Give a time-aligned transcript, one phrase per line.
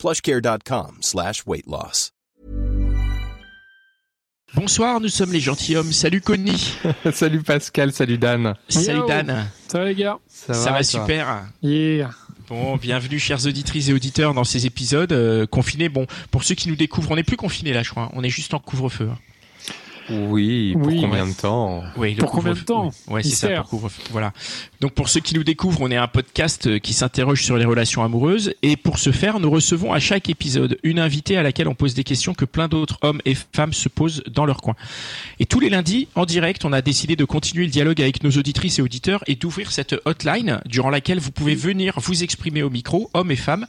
[0.00, 2.12] plushcare.com slash weight loss.
[4.54, 5.92] Bonsoir, nous sommes les gentilshommes.
[5.92, 6.74] Salut Conny.
[7.12, 8.54] salut Pascal, salut Dan.
[8.68, 9.06] Salut Yo.
[9.06, 9.46] Dan.
[9.68, 10.18] Ça va les gars?
[10.26, 11.44] Ça, va, toi super.
[11.62, 12.10] Yeah.
[12.48, 15.88] Bon, bienvenue chers auditrices et auditeurs dans ces épisodes euh, confinés.
[15.88, 18.10] Bon, pour ceux qui nous découvrent, on n'est plus confinés là, je crois.
[18.14, 19.08] On est juste en couvre-feu.
[19.12, 19.18] hein.
[20.10, 21.00] Oui, pour Oui.
[21.00, 23.60] combien de temps Oui, le Pour combien de temps Ouais, ouais, c'est ça, Mystère.
[23.62, 24.02] pour couvre-feu.
[24.10, 24.32] Voilà.
[24.80, 27.64] Donc pour ceux qui nous découvrent, on est un podcast euh, qui s'interroge sur les
[27.64, 31.68] relations amoureuses et pour ce faire, nous recevons à chaque épisode une invitée à laquelle
[31.68, 34.74] on pose des questions que plein d'autres hommes et femmes se posent dans leur coin.
[35.38, 38.30] Et tous les lundis, en direct, on a décidé de continuer le dialogue avec nos
[38.30, 42.70] auditrices et auditeurs et d'ouvrir cette hotline durant laquelle vous pouvez venir vous exprimer au
[42.70, 43.66] micro, hommes et femmes,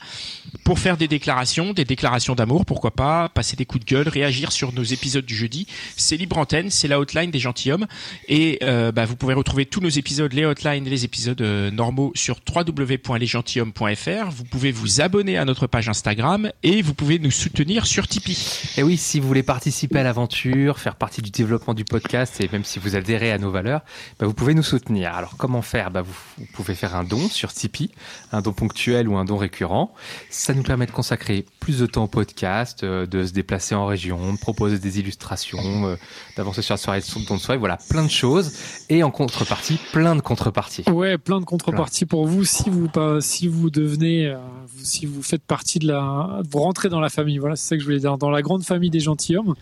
[0.64, 4.52] pour faire des déclarations, des déclarations d'amour, pourquoi pas, passer des coups de gueule, réagir
[4.52, 5.68] sur nos épisodes du jeudi.
[5.98, 7.88] C'est libre antenne, c'est la hotline des gentilshommes.
[8.28, 12.12] Et euh, bah, vous pouvez retrouver tous nos épisodes, les hotlines les épisodes euh, normaux
[12.16, 14.32] sur www.lesgentilhommes.fr.
[14.32, 18.38] Vous pouvez vous abonner à notre page Instagram et vous pouvez nous soutenir sur Tipeee.
[18.78, 22.50] Et oui, si vous voulez participer à l'aventure, faire partie du développement du podcast et
[22.52, 23.82] même si vous adhérez à nos valeurs,
[24.20, 25.14] bah, vous pouvez nous soutenir.
[25.14, 25.92] Alors comment faire?
[25.92, 27.92] Bah, vous, vous pouvez faire un don sur Tipeee,
[28.32, 29.94] un don ponctuel ou un don récurrent.
[30.30, 33.86] Ça nous permet de consacrer plus de temps au podcast, euh, de se déplacer en
[33.86, 35.96] région, de proposer des illustrations, euh,
[36.36, 38.54] d'avancer sur la soirée de son don de soirée, voilà, plein de choses.
[38.90, 40.84] Et en contrepartie, plein de contreparties.
[40.90, 44.38] Ouais, plein de contreparties pour vous si vous pas si vous devenez euh,
[44.82, 47.38] si vous faites partie de la vous rentrez dans la famille.
[47.38, 49.56] Voilà, c'est ça que je voulais dire dans la grande famille des gentilshommes.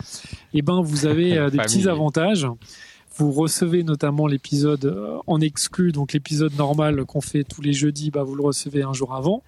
[0.54, 1.76] Et ben vous avez euh, des Famille.
[1.76, 2.48] petits avantages.
[3.18, 8.12] Vous recevez notamment l'épisode euh, en exclu, donc l'épisode normal qu'on fait tous les jeudis,
[8.12, 9.44] bah vous le recevez un jour avant.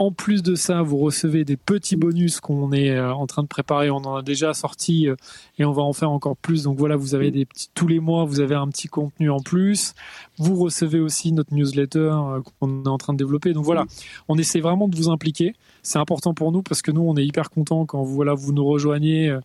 [0.00, 3.48] En plus de ça, vous recevez des petits bonus qu'on est euh, en train de
[3.48, 3.90] préparer.
[3.90, 5.14] On en a déjà sorti euh,
[5.58, 6.62] et on va en faire encore plus.
[6.62, 9.40] Donc voilà, vous avez des petits, tous les mois, vous avez un petit contenu en
[9.40, 9.92] plus.
[10.38, 13.52] Vous recevez aussi notre newsletter euh, qu'on est en train de développer.
[13.52, 13.84] Donc voilà,
[14.28, 15.54] on essaie vraiment de vous impliquer.
[15.82, 18.54] C'est important pour nous parce que nous, on est hyper contents quand vous, voilà, vous
[18.54, 19.36] nous rejoignez.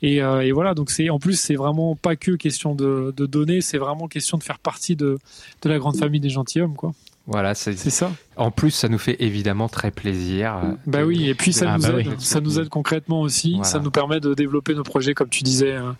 [0.00, 3.60] Et, et voilà, donc c'est en plus, c'est vraiment pas que question de, de donner,
[3.60, 5.18] c'est vraiment question de faire partie de,
[5.60, 6.92] de la grande famille des gentilshommes, quoi.
[7.30, 8.10] Voilà, c'est ça.
[8.36, 10.56] En plus, ça nous fait évidemment très plaisir.
[10.64, 12.14] euh, Bah oui, et puis ça Ah nous bah aide, oui.
[12.18, 13.52] ça nous aide concrètement aussi.
[13.52, 13.64] Voilà.
[13.64, 15.92] Ça nous permet de développer nos projets, comme tu disais, euh,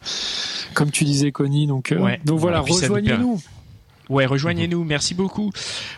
[0.75, 1.69] comme tu disais, Connie.
[1.69, 2.21] Donc, euh, Ouais.
[2.25, 3.41] donc voilà, rejoignez-nous.
[4.09, 5.53] Ouais, rejoignez-nous, merci beaucoup.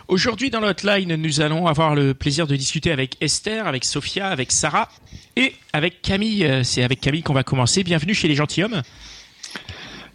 [0.07, 4.51] Aujourd'hui, dans l'hotline, nous allons avoir le plaisir de discuter avec Esther, avec Sophia, avec
[4.51, 4.87] Sarah
[5.35, 6.47] et avec Camille.
[6.63, 7.83] C'est avec Camille qu'on va commencer.
[7.83, 8.83] Bienvenue chez les gentilshommes.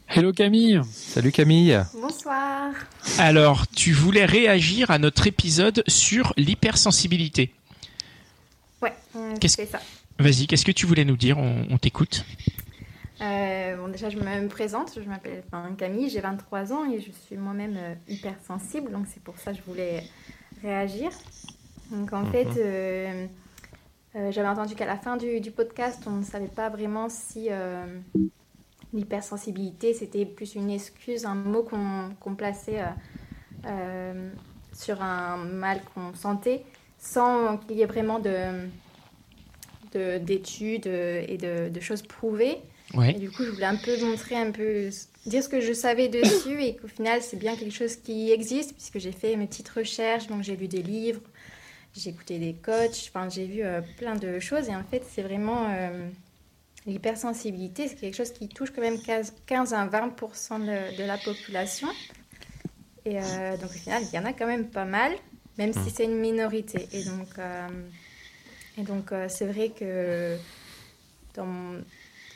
[0.09, 0.81] Hello Camille.
[0.91, 1.79] Salut Camille.
[1.95, 2.73] Bonsoir.
[3.19, 7.53] Alors, tu voulais réagir à notre épisode sur l'hypersensibilité.
[8.83, 9.81] Ouais, on Qu'est-ce- fait ça.
[10.19, 12.25] Vas-y, qu'est-ce que tu voulais nous dire On, on t'écoute.
[13.21, 14.93] Euh, bon, déjà, je me présente.
[15.03, 18.91] Je m'appelle enfin, Camille, j'ai 23 ans et je suis moi-même euh, hypersensible.
[18.91, 20.03] Donc, c'est pour ça que je voulais
[20.63, 21.11] réagir.
[21.93, 23.27] Donc, en fait, euh,
[24.17, 27.47] euh, j'avais entendu qu'à la fin du, du podcast, on ne savait pas vraiment si
[27.51, 27.85] euh,
[28.93, 32.87] l'hypersensibilité, c'était plus une excuse, un mot qu'on qu'on plaçait euh,
[33.67, 34.31] euh,
[34.73, 36.63] sur un mal qu'on sentait
[36.99, 38.69] sans qu'il y ait vraiment de
[39.95, 42.59] de- d'études euh, et de, de choses prouvées.
[43.17, 44.89] Et du coup, je voulais un peu montrer, un peu
[45.27, 48.73] dire ce que je savais dessus et qu'au final, c'est bien quelque chose qui existe
[48.75, 51.21] puisque j'ai fait mes petites recherches, donc j'ai lu des livres,
[51.95, 55.23] j'ai écouté des coachs, enfin, j'ai vu euh, plein de choses et en fait, c'est
[55.23, 56.09] vraiment euh,
[56.89, 61.19] l'hypersensibilité, c'est quelque chose qui touche quand même 15 15 à 20% de, de la
[61.19, 61.89] population.
[63.05, 65.13] Et euh, donc, au final, il y en a quand même pas mal,
[65.59, 66.89] même si c'est une minorité.
[66.93, 67.69] Et donc, euh,
[68.77, 70.37] et donc euh, c'est vrai que
[71.35, 71.85] dans mon,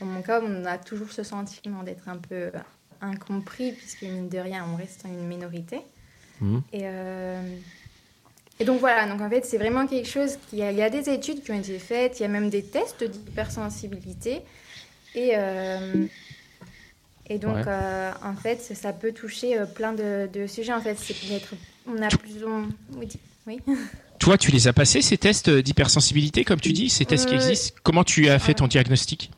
[0.00, 2.52] dans mon cas, on a toujours ce sentiment d'être un peu
[3.00, 5.80] incompris, puisque mine de rien, on reste une minorité.
[6.40, 6.62] Mhm.
[6.72, 6.84] Et,
[8.60, 10.90] et donc voilà, donc en fait, c'est vraiment quelque chose qui a, il y a
[10.90, 14.42] des études qui ont été faites, il y a même des tests d'hypersensibilité.
[15.14, 16.06] Et, euh,
[17.28, 17.64] et donc, Ouais.
[17.66, 20.72] euh, en fait, ça peut toucher euh, plein de, de sujets.
[20.72, 21.54] En fait, c'est d'être,
[21.86, 22.66] on a plus ou
[23.46, 23.60] oui.
[24.18, 27.76] Toi, tu les as passés, ces tests d'hypersensibilité, comme tu dis, ces tests qui existent?
[27.82, 29.30] Comment tu as fait ton diagnostic?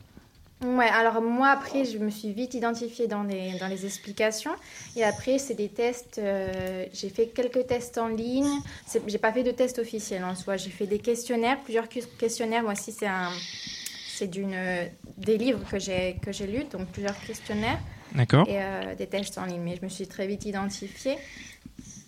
[0.65, 4.51] Ouais, alors moi après je me suis vite identifiée dans les, dans les explications
[4.95, 8.49] et après c'est des tests, euh, j'ai fait quelques tests en ligne,
[9.05, 12.63] j'ai pas fait de test officiel en soi, j'ai fait des questionnaires, plusieurs ques- questionnaires,
[12.63, 13.29] moi aussi c'est un,
[14.07, 14.55] c'est d'une
[15.17, 17.79] des livres que j'ai que j'ai lus, donc plusieurs questionnaires
[18.13, 18.47] D'accord.
[18.49, 19.61] et euh, des tests en ligne.
[19.61, 21.17] Mais je me suis très vite identifiée.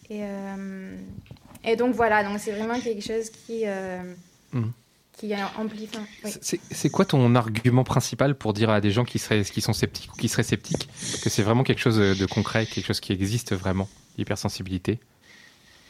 [0.10, 0.96] Et, euh,
[1.64, 3.66] et donc voilà, donc c'est vraiment quelque chose qui,
[4.54, 4.72] Mhm.
[5.18, 5.90] Qui amplifie.
[6.24, 6.32] Oui.
[6.72, 10.14] C'est quoi ton argument principal pour dire à des gens qui, seraient, qui sont sceptiques
[10.14, 10.88] ou qui seraient sceptiques
[11.24, 15.00] que c'est vraiment quelque chose de concret, quelque chose qui existe vraiment, l'hypersensibilité?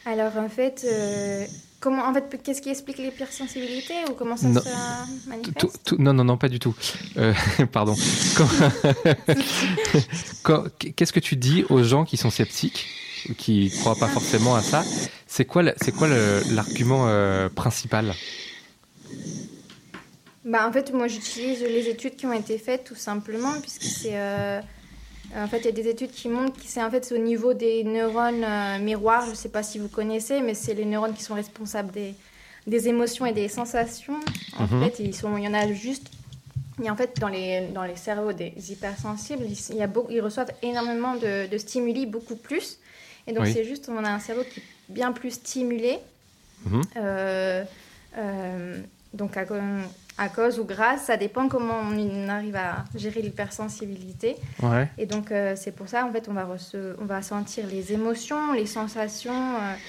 [0.06, 1.44] Alors en fait, euh,
[1.80, 4.62] comment, en fait, qu'est-ce qui explique l'hypersensibilité ou comment ça Non.
[4.62, 5.58] se Tout- manifeste?
[5.58, 6.74] Tout- tout- Non, non, non, pas du tout.
[7.18, 7.34] Euh,
[7.72, 7.94] pardon.
[10.96, 12.86] Qu'est-ce que tu dis aux gens qui sont sceptiques
[13.28, 14.82] ou qui croient pas forcément à ça?
[15.26, 15.94] C'est quoi, c'est
[16.52, 18.14] l'argument euh, principal?
[20.48, 24.16] Bah, en fait, moi, j'utilise les études qui ont été faites tout simplement, puisque c'est.
[24.16, 24.60] euh,
[25.36, 27.52] en fait, il y a des études qui montrent que c'est en fait au niveau
[27.52, 29.26] des neurones euh, miroirs.
[29.26, 32.14] Je ne sais pas si vous connaissez, mais c'est les neurones qui sont responsables des,
[32.66, 34.18] des émotions et des sensations.
[34.56, 34.84] En Mhm.
[34.84, 36.06] fait, ils sont, il y en a juste.
[36.82, 40.10] Et en fait, dans les, dans les cerveaux des hypersensibles, ils, il y a beaucoup,
[40.10, 42.78] ils reçoivent énormément de, de stimuli, beaucoup plus.
[43.26, 43.52] Et donc, Oui.
[43.52, 45.98] c'est juste, on a un cerveau qui est bien plus stimulé.
[46.64, 46.80] Mhm.
[46.96, 47.64] Euh,
[48.16, 49.44] euh, donc, à,
[50.18, 54.34] à cause ou grâce, ça dépend comment on arrive à gérer l'hypersensibilité.
[54.62, 54.88] Ouais.
[54.98, 56.48] Et donc, euh, c'est pour ça, en fait, on va,
[57.00, 59.32] on va sentir les émotions, les sensations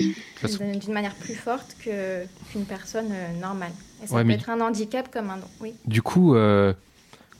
[0.04, 0.48] euh,
[0.80, 3.72] d'une manière plus forte que- qu'une personne euh, normale.
[4.04, 5.48] Et ça Ouais, peut être un handicap comme un don.
[5.62, 5.74] Oui.
[5.86, 6.74] Du coup, euh,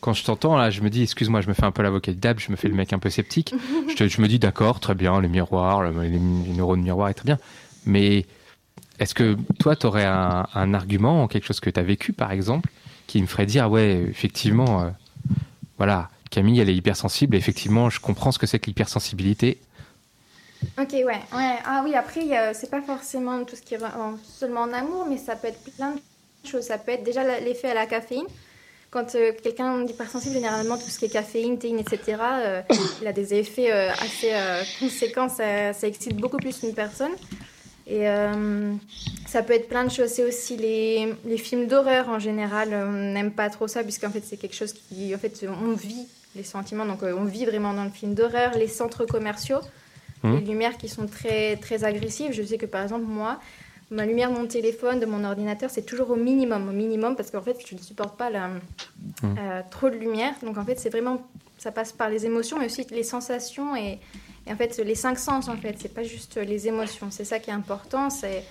[0.02, 2.20] quand je t'entends là, je me dis, excuse-moi, je me fais un peu l'avocat du
[2.38, 3.54] je me fais le mec un peu sceptique.
[3.90, 7.10] je, te- je me dis, d'accord, très bien, les miroirs, le- les, les neurones miroirs
[7.10, 7.38] est très bien.
[7.86, 8.26] Mais
[9.00, 12.70] est-ce que toi, tu aurais un, argument, quelque chose que tu as vécu par exemple,
[13.08, 14.90] qui me ferait dire, ouais, effectivement, euh,
[15.78, 19.60] voilà, Camille, elle est hypersensible, et effectivement, je comprends ce que c'est que l'hypersensibilité.
[20.78, 21.56] Ok, ouais, ouais.
[21.66, 25.08] Ah oui, après, a- c'est pas forcément tout ce qui est en- seulement en amour,
[25.10, 26.66] mais ça peut être plein de choses.
[26.66, 28.26] Ça peut être déjà l'effet à la caféine.
[28.92, 32.62] Quand euh, quelqu'un d'hypersensible, généralement, tout ce qui est caféine, théine, etc., euh,
[33.02, 35.30] il a des effets euh, assez euh, conséquents.
[35.30, 37.12] Ça excite beaucoup plus une personne.
[37.90, 38.74] Et euh,
[39.26, 40.10] ça peut être plein de choses.
[40.10, 42.70] C'est aussi les, les films d'horreur en général.
[42.74, 45.14] On n'aime pas trop ça, puisqu'en fait, c'est quelque chose qui.
[45.16, 46.86] En fait, on vit les sentiments.
[46.86, 48.56] Donc, euh, on vit vraiment dans le film d'horreur.
[48.58, 49.60] Les centres commerciaux
[50.24, 50.36] Mhm.
[50.36, 52.34] les lumières qui sont très, très agressives.
[52.34, 53.40] Je sais que par exemple, moi,
[53.90, 57.32] ma lumière de mon téléphone, de mon ordinateur, c'est toujours au minimum, au minimum, parce
[57.32, 58.50] qu'en fait, je ne supporte pas la,
[59.24, 60.34] euh, trop de lumière.
[60.44, 61.26] Donc en fait, c'est vraiment,
[61.58, 64.00] ça passe par les émotions, mais aussi les sensations et,
[64.48, 67.08] et en fait, les cinq sens, en fait, c'est pas juste les émotions.
[67.12, 68.44] C'est ça qui est important, c'est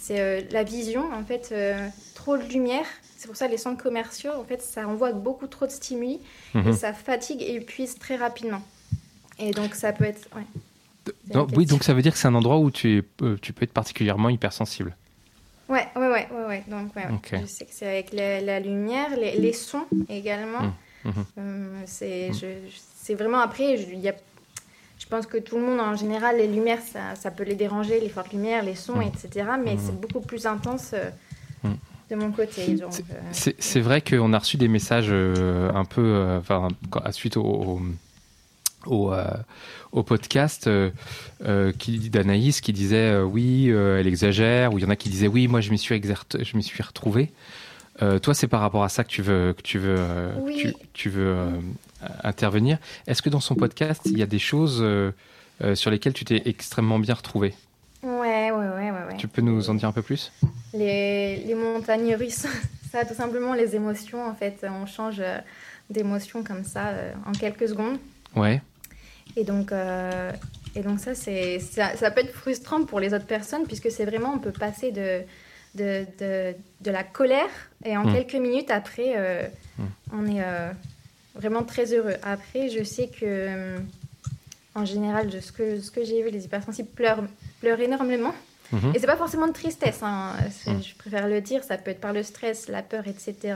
[0.00, 2.84] c'est euh, la vision, en fait, euh, trop de lumière.
[3.16, 6.20] C'est pour ça les centres commerciaux, en fait, ça envoie beaucoup trop de stimuli
[6.54, 6.68] Mhm.
[6.68, 8.60] et ça fatigue et épuise très rapidement.
[9.38, 10.28] Et donc ça peut être...
[10.36, 10.42] ouais.
[11.34, 13.52] Non, oui, donc ça veut dire que c'est un endroit où tu, es, euh, tu
[13.52, 14.94] peux être particulièrement hypersensible.
[15.68, 16.64] Ouais, ouais, ouais, ouais, ouais.
[16.68, 17.04] Donc, ouais,
[17.40, 20.60] je sais que c'est avec la, la lumière, les, les sons également.
[20.62, 20.72] Mm,
[21.08, 21.24] mhm.
[21.38, 24.14] Euh, c'est, je- je- c'est vraiment après, il y a,
[24.98, 28.00] je pense que tout le monde en général, les lumières, ça, ça peut les déranger,
[28.00, 29.02] les fortes lumières, les sons, Mm.
[29.02, 29.46] etc.
[29.62, 31.10] Mais c'est beaucoup plus intense euh,
[31.62, 31.72] Mm.
[32.10, 32.76] de mon côté.
[33.30, 36.68] C'est- euh, C'est vrai qu'on a reçu des messages euh, un peu, euh, enfin,
[37.10, 37.82] suite au, au,
[38.86, 39.12] au,
[39.92, 40.68] au podcast
[41.78, 45.48] qui- d'Anaïs qui disait oui, elle exagère, ou il y en a qui disaient oui,
[45.48, 47.32] moi je m'y suis, je suis retrouvé.
[48.02, 50.56] Euh, toi, c'est par rapport à ça que tu veux, que tu veux, euh, Oui.
[50.56, 51.50] tu, tu veux euh,
[52.22, 52.78] intervenir.
[53.06, 55.12] Est-ce que dans son podcast, il y a des choses euh,
[55.74, 57.54] sur lesquelles tu t'es extrêmement bien retrouvé
[58.02, 59.16] ouais, ouais, ouais, ouais, ouais.
[59.16, 60.32] Tu peux nous en dire un peu plus?
[60.72, 62.46] Les, les montagnes russes,
[62.92, 65.22] ça, tout simplement, les émotions, en fait, on change
[65.88, 66.92] d'émotion comme ça
[67.26, 67.98] en quelques secondes.
[68.34, 68.60] Ouais.
[69.36, 69.72] Et donc,
[70.76, 74.04] et donc ça, c'est, ça, ça peut être frustrant pour les autres personnes, puisque c'est
[74.04, 75.22] vraiment, on peut passer de,
[75.74, 77.48] de, de, de la colère,
[77.84, 78.12] et en Mm.
[78.14, 79.46] quelques minutes après, euh,
[79.78, 79.82] Mm.
[80.12, 80.70] on est euh,
[81.34, 82.14] vraiment très heureux.
[82.22, 83.78] Après, je sais que, euh,
[84.74, 87.24] en général, de ce que, ce que j'ai vu, les hypersensibles pleurent,
[87.60, 88.34] pleurent énormément.
[88.72, 88.92] Mhm.
[88.94, 90.82] Et c'est pas forcément de tristesse, hein, c'est- Mm.
[90.82, 93.54] je préfère le dire, ça peut être par le stress, la peur, etc.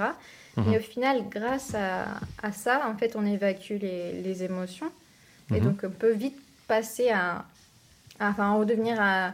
[0.67, 2.07] Mais au final, grâce à,
[2.43, 4.91] à ça, en fait, on évacue les, les émotions.
[5.55, 7.45] Et donc, on peut vite passer à,
[8.19, 9.33] à- enfin, redevenir à-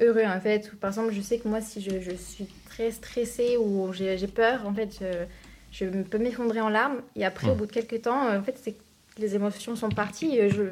[0.00, 0.70] heureux, en fait.
[0.72, 4.18] Ou, par exemple, je sais que moi, si je, je suis très stressée ou j'ai
[4.18, 5.24] j'ai peur, en fait, je,
[5.70, 7.02] je peux m'effondrer en larmes.
[7.16, 7.58] Et après, au Mhm.
[7.58, 8.76] bout de quelques temps, en fait, c'est
[9.18, 10.62] les émotions sont parties et je,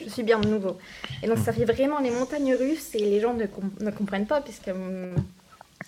[0.00, 0.76] je suis bien de nouveau.
[1.22, 4.26] Et donc, ça fait vraiment les montagnes russes et les gens ne, com- ne comprennent
[4.26, 5.14] pas, puisque hum,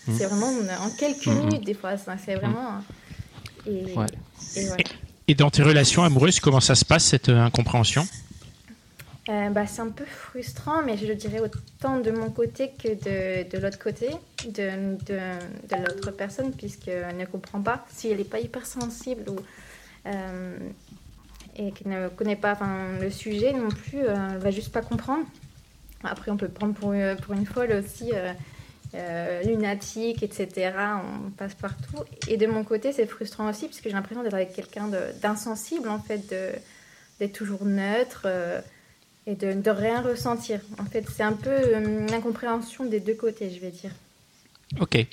[0.08, 1.96] c'est vraiment en quelques minutes, des fois.
[1.98, 2.82] ça, C'est vraiment...
[3.66, 4.06] Et, Ouais.
[4.54, 4.84] et voilà.
[5.28, 8.08] Et dans tes relations amoureuses, comment ça se passe cette euh, incompréhension?
[9.28, 12.88] Euh, bah, c'est un peu frustrant, mais je le dirais autant de mon côté que
[12.88, 14.08] de, de l'autre côté,
[14.46, 15.18] de, de,
[15.68, 17.84] de l'autre personne, puisqu'elle ne comprend pas.
[17.90, 19.36] Si elle n'est pas hypersensible ou,
[20.06, 20.58] euh,
[21.56, 22.56] et qu'elle ne connaît pas
[23.00, 25.26] le sujet non plus, euh, elle ne va juste pas comprendre.
[26.02, 28.12] Après, on peut prendre pour, pour une folle aussi,
[29.44, 30.72] lunatique, etc.
[31.26, 31.98] On passe partout.
[32.28, 34.88] Et de mon côté, c'est frustrant aussi, puisque j'ai l'impression d'être avec quelqu'un
[35.20, 36.34] d'insensible, en fait,
[37.18, 38.26] d'être toujours neutre
[39.28, 40.60] et de, de, rien ressentir.
[40.78, 43.90] En fait, c'est un peu euh, une incompréhension des deux côtés, je vais dire.
[44.80, 45.06] Ok.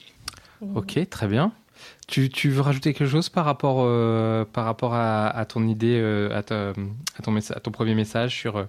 [0.74, 1.52] Ok, très bien.
[2.08, 6.00] Tu, tu, veux rajouter quelque chose par rapport, euh, par rapport à, à, ton idée,
[6.00, 8.66] euh, à, à, ton à, ton premier message sur,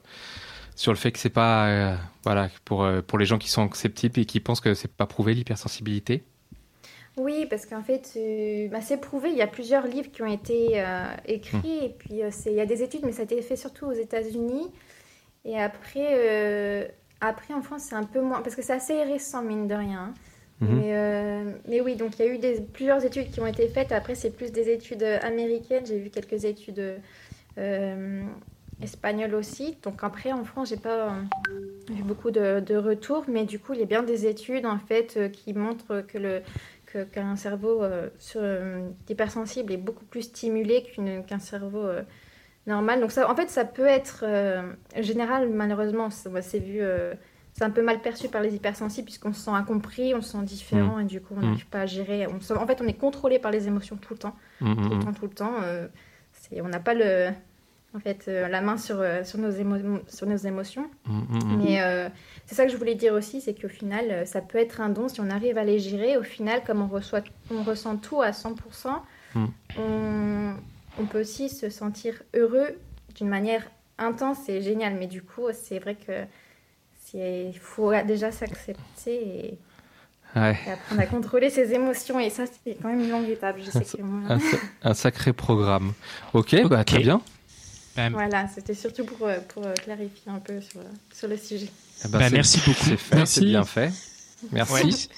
[0.74, 4.24] sur le fait que c'est pas voilà pour, pour les gens qui sont acceptifs et
[4.24, 6.24] qui pensent que c'est pas prouvé l'hypersensibilité?
[7.16, 8.18] Oui, parce qu'en fait,
[8.70, 9.30] bah, c'est prouvé.
[9.30, 10.82] Il y a plusieurs livres qui ont été
[11.26, 11.84] écrits hum.
[11.84, 14.72] et puis il y a des études, mais ça a été fait surtout aux États-Unis.
[15.46, 16.86] Et après, euh,
[17.20, 18.42] après en France, c'est un peu moins.
[18.42, 20.12] Parce que c'est assez récent, mine de rien.
[20.60, 20.68] Mhm.
[20.76, 23.68] Mais, euh, mais, oui, donc il y a eu des, plusieurs études qui ont été
[23.68, 23.92] faites.
[23.92, 25.86] Après, c'est plus des études américaines.
[25.86, 27.00] J'ai vu quelques études
[27.58, 28.22] euh,
[28.82, 29.78] espagnoles aussi.
[29.84, 31.14] Donc après, en France, j'ai pas
[31.88, 33.24] vu beaucoup de, de, retours.
[33.28, 36.42] Mais du coup, il y a bien des études en fait qui montrent que le
[37.12, 37.82] qu'un cerveau
[38.18, 38.40] sur,
[39.08, 40.82] hypersensible est beaucoup plus stimulé
[41.26, 41.86] qu'un cerveau
[42.66, 43.00] normal.
[43.00, 44.62] Donc ça, en fait, ça peut être euh,
[44.98, 47.14] général, malheureusement, c'est vu, euh,
[47.52, 50.42] c'est un peu mal perçu par les hypersensibles puisqu'on se sent incompris, on se sent
[50.42, 51.00] différent mm.
[51.00, 51.44] et du coup on mm.
[51.44, 52.26] n'arrive pas à gérer.
[52.26, 54.98] On en fait, on est contrôlé par les émotions tout le temps, mm, tout le
[54.98, 55.54] temps, tout le temps.
[55.62, 55.86] Euh,
[56.60, 57.30] on n'a pas le,
[57.94, 59.50] en fait, la main sur, sur, nos,
[60.06, 60.88] sur nos émotions.
[61.58, 61.80] Mais
[62.44, 65.08] c'est ça que je voulais dire aussi, c'est qu'au final, ça peut être un don
[65.08, 66.16] si on arrive à les gérer.
[66.16, 68.54] Au final, comme on, reçoit, on ressent tout à 100%,
[69.78, 70.54] on
[70.98, 72.78] on peut aussi se sentir heureux
[73.14, 73.62] d'une manière
[73.98, 74.94] intense et géniale.
[74.98, 76.24] Mais du coup, c'est vrai que
[77.14, 79.58] il faut déjà s'accepter et,
[80.34, 82.20] apprendre à contrôler ses émotions.
[82.20, 83.56] Et ça, c'est quand même une longue étape.
[83.58, 83.84] Je sais
[84.82, 85.92] un, sacré programme.
[86.34, 87.22] Ok, bah, très bien.
[87.96, 90.80] Ben, voilà, c'était surtout pour, euh, pour, euh, clarifier un peu sur,
[91.14, 91.70] sur le sujet.
[92.10, 93.24] Ben, merci beaucoup.
[93.24, 93.90] C'est bien fait.
[94.52, 95.08] Merci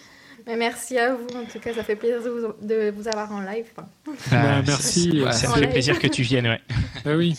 [0.56, 1.26] merci à vous.
[1.36, 3.66] En tout cas, ça fait plaisir de vous, avoir en live.
[4.30, 5.22] Bah, merci.
[5.32, 6.60] Ça fait plaisir que tu viennes, ouais.
[7.04, 7.36] Ah oui.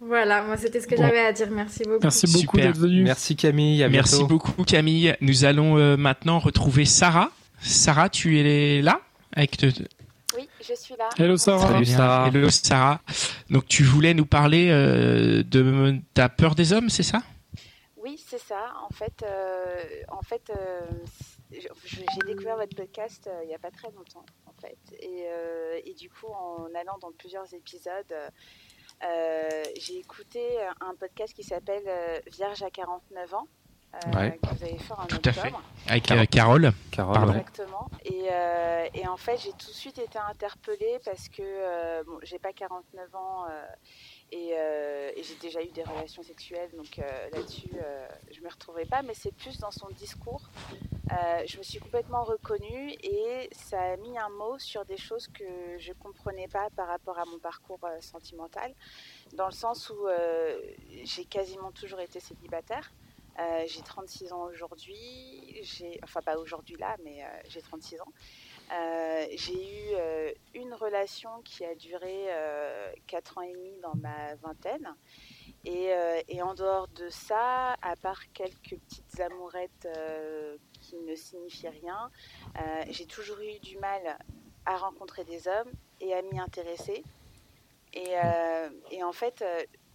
[0.00, 1.48] Voilà, moi c'était ce que j'avais à dire.
[1.50, 2.00] Merci beaucoup.
[2.02, 3.02] Merci beaucoup d'être venu.
[3.02, 3.86] Merci Camille.
[3.90, 5.16] Merci beaucoup Camille.
[5.22, 7.30] Nous allons euh, maintenant retrouver Sarah.
[7.62, 9.00] Sarah, tu es là
[9.34, 9.56] avec
[10.36, 11.08] Oui, je suis là.
[11.16, 11.68] Hello Sarah.
[11.68, 12.28] Salut Sarah.
[12.28, 13.00] Hello Sarah.
[13.48, 17.22] Donc tu voulais nous parler euh, de ta peur des hommes, c'est ça?
[17.96, 18.74] Oui, c'est ça.
[18.86, 20.52] En fait, euh, en fait
[21.52, 24.78] j'ai découvert votre podcast euh, il n'y a pas très longtemps, en fait.
[25.00, 28.14] Et, euh, et, du coup, en allant dans plusieurs épisodes,
[29.04, 30.40] euh, j'ai écouté
[30.80, 31.84] un podcast qui s'appelle
[32.30, 33.46] Vierge à 49 ans.
[33.92, 35.52] que vous avez fait en tout à fait.
[35.88, 36.72] Avec Carole.
[36.90, 37.30] Carole.
[37.30, 37.90] Exactement.
[38.04, 38.28] Et,
[38.94, 43.14] et, en fait, j'ai tout de suite été interpellée parce que bon, j'ai pas 49
[43.14, 43.46] ans
[44.34, 48.50] euh, et, j'ai déjà eu des relations sexuelles, donc euh, là-dessus, euh, je ne me
[48.50, 49.02] retrouverai pas.
[49.02, 50.42] Mais c'est plus dans son discours.
[51.46, 55.44] je me suis complètement reconnue et ça a mis un mot sur des choses que
[55.78, 58.74] je ne comprenais pas par rapport à mon parcours sentimental.
[59.34, 60.06] Dans le sens où
[61.04, 62.92] j'ai quasiment toujours été célibataire.
[63.66, 65.60] j'ai 36 ans aujourd'hui,
[66.02, 68.12] enfin pas aujourd'hui là, mais j'ai 36 ans.
[68.72, 72.26] Euh, j'ai eu euh, une relation qui a duré
[73.06, 74.94] 4 euh, ans et demi dans ma vingtaine.
[75.64, 75.92] Et,
[76.42, 79.88] en dehors de ça, à part quelques petites amourettes
[80.80, 82.10] qui ne signifient rien,
[82.90, 84.18] j'ai toujours eu du mal
[84.66, 87.04] à rencontrer des hommes et à m'y intéresser.
[87.92, 89.44] Et, en fait,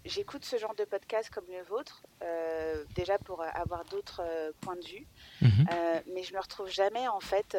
[0.07, 4.75] j'écoute ce genre de podcast comme le vôtre, euh, déjà pour avoir d'autres euh, points
[4.75, 5.07] de vue,
[5.41, 5.67] mhm.
[5.71, 7.57] euh, mais je me retrouve jamais en fait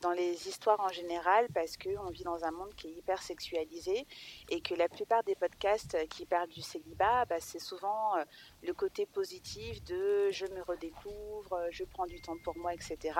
[0.00, 4.06] dans les histoires en général parce qu'on vit dans un monde qui est hyper sexualisé
[4.48, 8.14] et que la plupart des podcasts qui parlent du célibat, bah, c'est souvent
[8.62, 13.18] le côté positif de je me redécouvre, je prends du temps pour moi, etc.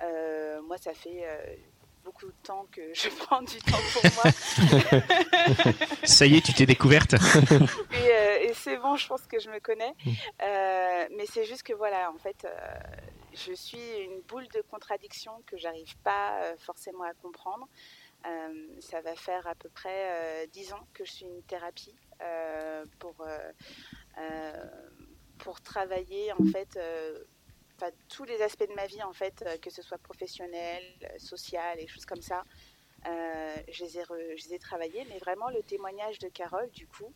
[0.00, 1.24] moi, ça fait
[2.04, 5.72] beaucoup de temps que je prends du temps pour moi.
[6.04, 7.14] Ça y est, tu t'es découverte.
[7.94, 9.94] Euh, et, c'est bon, je pense que je me connais.
[10.04, 10.10] Mm.
[10.42, 12.78] Euh, mais c'est juste que voilà, en fait, euh,
[13.32, 17.66] je suis une boule de contradiction que j'arrive pas forcément à comprendre.
[18.80, 21.94] ça va faire à peu près dix ans que je suis une thérapie
[22.98, 23.16] pour
[25.38, 26.78] pour travailler en fait
[28.08, 31.78] tous les aspects de ma vie, en fait, euh, que ce soit professionnel, euh, social
[31.80, 32.44] et choses comme ça,
[33.06, 37.12] je, les ai je les ai travaillés, mais vraiment le témoignage de Carole, du coup,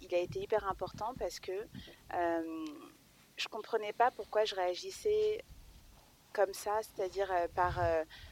[0.00, 1.52] il a été hyper important parce que
[3.36, 5.44] je comprenais pas pourquoi je réagissais
[6.32, 7.82] comme ça, c'est-à-dire par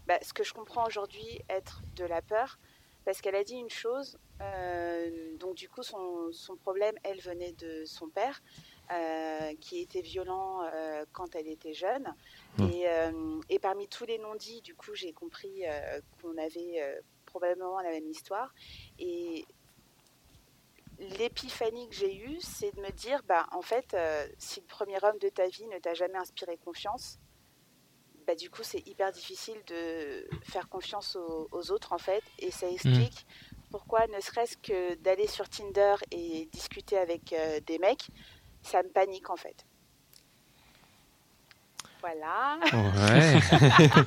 [0.06, 2.59] bah, ce que je comprends aujourd'hui être de la peur,
[3.04, 4.18] parce qu'elle a dit une chose,
[5.40, 8.40] donc du coup son, son, problème, elle venait de son père,
[8.90, 12.14] euh, qui était violent euh, quand elle était jeune.
[12.58, 12.64] Mmh.
[12.64, 15.62] Et, euh, et, parmi tous les non-dits, du coup, j'ai compris
[16.20, 18.52] qu'on avait probablement la même histoire.
[18.98, 19.46] Et
[20.98, 23.96] l'épiphanie que j'ai eue, c'est de me dire, bah, en fait,
[24.36, 27.18] si le premier homme de ta vie ne t'a jamais inspiré confiance,
[28.26, 32.22] bah, du coup, c'est hyper difficile de faire confiance aux, autres, en fait.
[32.40, 32.74] Et ça mmh.
[32.74, 33.26] explique
[33.70, 37.34] pourquoi, ne serait-ce que d'aller sur Tinder et discuter avec
[37.66, 38.08] des mecs,
[38.62, 39.64] ça me panique en fait.
[42.00, 42.59] Voilà.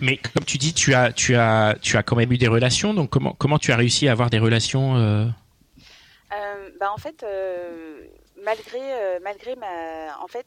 [0.00, 2.94] Mais comme tu dis, tu as, tu as, tu as quand même eu des relations.
[2.94, 5.26] Donc comment, comment tu as réussi à avoir des relations euh...
[6.32, 8.06] Euh, bah en fait, euh,
[8.42, 10.46] malgré, euh, malgré ma, en fait,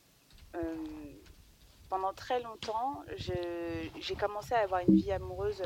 [1.90, 5.62] pendant très longtemps, j'ai commencé à avoir une vie amoureuse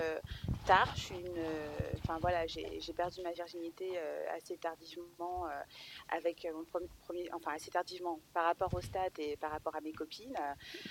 [0.66, 0.92] tard.
[0.96, 1.44] Je suis une,
[2.00, 3.98] enfin voilà, j'ai perdu ma virginité
[4.36, 5.46] assez tardivement
[6.10, 6.64] avec mon
[7.04, 10.38] premier, enfin assez tardivement par rapport au stade et par rapport à mes copines.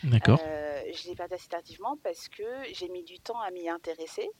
[0.05, 0.39] D'accord.
[0.39, 4.31] je l'ai perdu assez tardivement parce que j'ai mis du temps à m'y intéresser.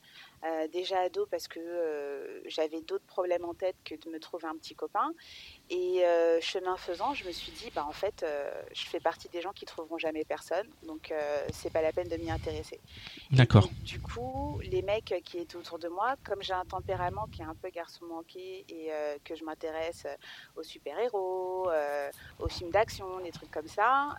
[0.71, 4.75] déjà ado parce que j'avais d'autres problèmes en tête que de me trouver un petit
[4.75, 5.11] copain.
[5.69, 6.03] Et
[6.41, 8.25] chemin faisant, je me suis dit, bah en fait,
[8.73, 11.13] je fais partie des gens qui trouveront jamais personne, donc
[11.51, 12.79] c'est pas la peine de m'y intéresser.
[13.31, 13.69] D'accord.
[13.83, 17.45] Du coup, les mecs qui étaient autour de moi, comme j'ai un tempérament qui est
[17.45, 18.91] un peu garçon manqué et
[19.23, 20.05] que je m'intéresse
[20.55, 21.69] aux super-héros,
[22.39, 24.15] aux films d'action, des trucs comme ça,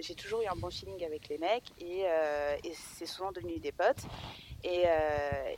[0.00, 2.00] j'ai toujours eu un bon feeling avec les mecs et,
[2.64, 4.04] et c'est souvent devenu des potes.
[4.64, 4.84] Et,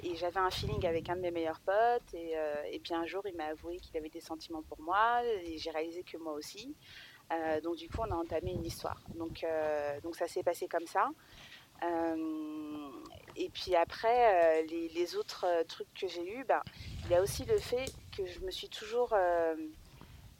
[0.02, 2.14] et j'avais un feeling avec un de mes meilleurs potes.
[2.14, 2.35] Et,
[2.71, 5.23] et puis un jour, il m'a avoué qu'il avait des sentiments pour moi.
[5.25, 6.76] Et j'ai réalisé que moi aussi.
[7.33, 9.00] Euh, donc du coup, on a entamé une histoire.
[9.14, 11.09] Donc, euh, donc ça s'est passé comme ça.
[11.83, 12.90] Euh,
[13.37, 16.62] et puis après, les, les, autres trucs que j'ai eus, bah,
[17.04, 19.14] il y a aussi le fait que je me suis toujours...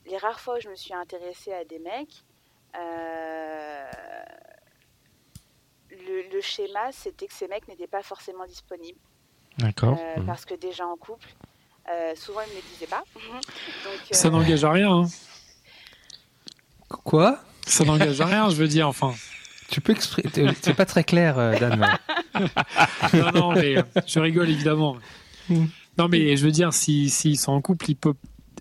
[0.07, 2.25] les rares fois où je me suis intéressée à des mecs,
[6.07, 8.99] le, le, schéma, c'était que ces mecs n'étaient pas forcément disponibles.
[9.59, 9.99] D'accord.
[10.17, 10.27] Mmh.
[10.27, 11.29] Parce que déjà en couple,
[12.15, 13.05] souvent ils ne me disaient pas.
[13.15, 14.91] Donc, ça n'engage à rien.
[14.91, 15.07] Hein.
[16.89, 17.39] Quoi?
[17.67, 19.15] Ça n'engage à rien, je veux dire, enfin.
[19.71, 20.29] Tu peux exprimer.
[20.61, 21.87] C'est pas très clair, euh, Dan.
[23.15, 24.97] non, non, mais euh, je rigole évidemment.
[25.49, 25.67] Hmm.
[25.97, 28.15] Non, mais je veux dire, s'ils si, sont en couple, il peut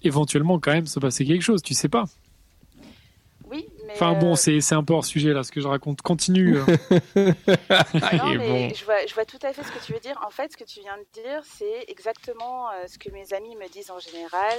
[0.04, 2.06] éventuellement quand même se passer quelque chose, tu sais pas.
[3.91, 6.02] Enfin bon, euh, c'est un peu hors sujet là, ce que je raconte.
[6.02, 6.58] Continue.
[7.15, 10.19] non, mais je, vois, je vois tout à fait ce que tu veux dire.
[10.25, 13.56] En fait, ce que tu viens de dire, c'est exactement euh, ce que mes amis
[13.56, 14.58] me disent en général.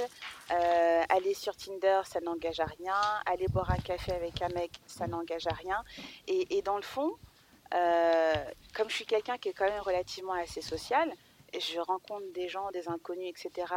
[0.51, 2.99] Euh, aller sur Tinder, ça n'engage à rien.
[3.25, 5.83] Aller boire un café avec un mec, ça n'engage à rien.
[6.27, 7.15] Et, et, dans le fond,
[8.73, 11.11] comme je suis quelqu'un qui est quand même relativement assez social,
[11.53, 13.73] je rencontre des gens, des inconnus, etc.,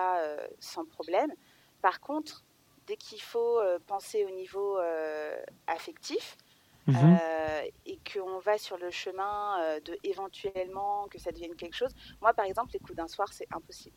[0.59, 1.33] sans problème.
[1.81, 2.45] Par contre,
[2.87, 6.37] dès qu'il faut euh, penser au niveau euh, affectif,
[6.87, 6.97] mhm.
[6.97, 11.94] euh, et qu'on va sur le chemin de éventuellement que ça devienne quelque chose.
[12.20, 13.97] Moi, par exemple, les coups d'un soir, c'est impossible.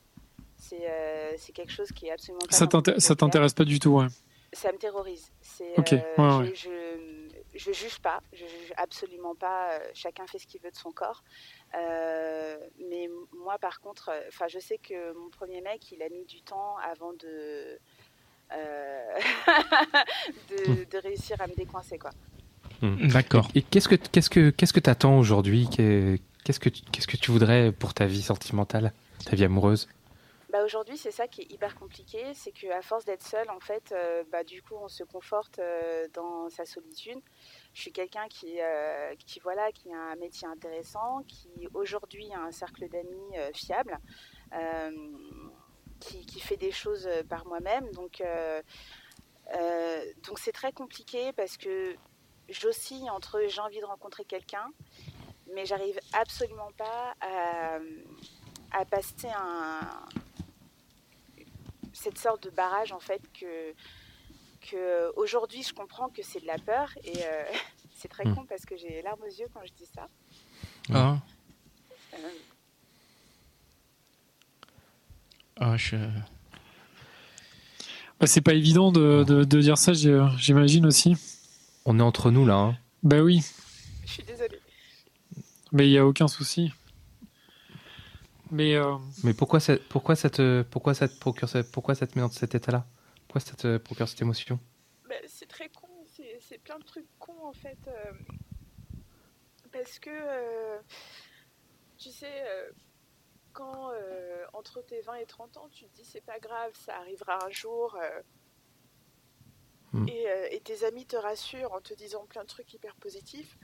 [0.58, 3.00] C'est quelque chose qui est absolument pas.
[3.00, 4.08] Ça t'intéresse pas du tout, ouais.
[4.54, 5.30] Ça me terrorise.
[5.60, 9.78] Je, je, juge pas, je juge absolument pas.
[9.93, 11.23] chacun fait ce qu'il veut de son corps.
[11.73, 16.41] mais moi, par contre, enfin, je sais que mon premier mec, il a mis du
[16.41, 17.78] temps avant de
[18.53, 19.19] euh,
[20.91, 22.12] de, réussir à me décoincer quoi.
[22.81, 23.07] Hmm.
[23.07, 23.49] D'accord.
[23.55, 25.67] Et qu'est-ce que qu'est-ce que qu'est-ce que t'attends aujourd'hui?
[25.69, 28.93] Qu'est-ce que qu'est-ce que tu voudrais pour ta vie sentimentale,
[29.25, 29.88] ta vie amoureuse?
[30.49, 33.91] Bah aujourd'hui, c'est ça qui est hyper compliqué, c'est qu'à force d'être seule, en fait,
[33.91, 37.19] euh, bah, du coup, on se conforte euh, dans sa solitude.
[37.73, 38.60] Je suis quelqu'un qui,
[39.25, 43.99] qui, voilà, qui a un métier intéressant, qui aujourd'hui a un cercle d'amis fiable
[45.99, 47.89] qui, fait des choses euh, par moi-même.
[47.91, 48.62] Donc, euh,
[49.55, 51.95] euh, donc c'est très compliqué parce que
[52.49, 54.67] j'oscille entre j'ai envie de rencontrer quelqu'un,
[55.53, 57.79] mais j'arrive absolument pas à,
[58.71, 59.79] à passer un,
[61.93, 63.73] cette sorte de barrage en fait que,
[64.62, 67.23] que aujourd'hui je comprends que c'est de la peur et
[67.95, 68.36] c'est très hmm.
[68.36, 70.07] con parce que j'ai les larmes aux yeux quand je dis ça.
[70.93, 71.17] Ah.
[75.60, 75.76] Ah,
[78.20, 81.15] bah, c'est pas évident de, de, dire ça, j'imagine aussi.
[81.86, 82.56] On est entre nous là.
[82.56, 82.78] Hein.
[83.04, 83.41] Bah oui.
[84.06, 84.60] Je suis désolée.
[85.72, 86.72] Mais il n'y a aucun souci.
[88.52, 92.08] Mais, euh, Mais pourquoi ça, pourquoi ça te, pourquoi ça te procure, ça- pourquoi ça
[92.08, 92.86] te met dans cet état-là?
[93.28, 94.60] Pourquoi ça te procure cette émotion?
[95.08, 97.78] Bah, c'est très con, c'est c'est plein de trucs cons en fait.
[97.88, 98.12] euh,
[99.72, 100.80] parce que, euh,
[101.98, 102.70] tu sais, euh,
[103.58, 106.96] quand euh, entre tes 20 et 30 ans, tu te dis c'est pas grave, ça
[106.98, 107.96] arrivera un jour.
[107.96, 108.22] euh,
[109.93, 110.06] Mm.
[110.10, 113.58] et, euh, et tes amis te rassurent en te disant plein de trucs hyper positifs.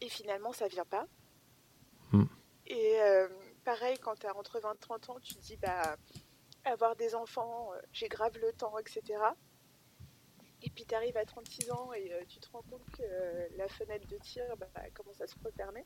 [0.00, 1.06] Et finalement, ça vient pas.
[2.12, 2.24] Mm.
[2.68, 2.96] Et
[3.64, 5.96] pareil, quand tu as entre 20 et 30 ans, tu te dis bah,
[6.64, 9.02] avoir des enfants, j'ai grave le temps, etc.
[10.62, 14.06] Et puis tu arrives à 36 ans et tu te rends compte que la fenêtre
[14.08, 15.84] de tir bah, commence à se refermer.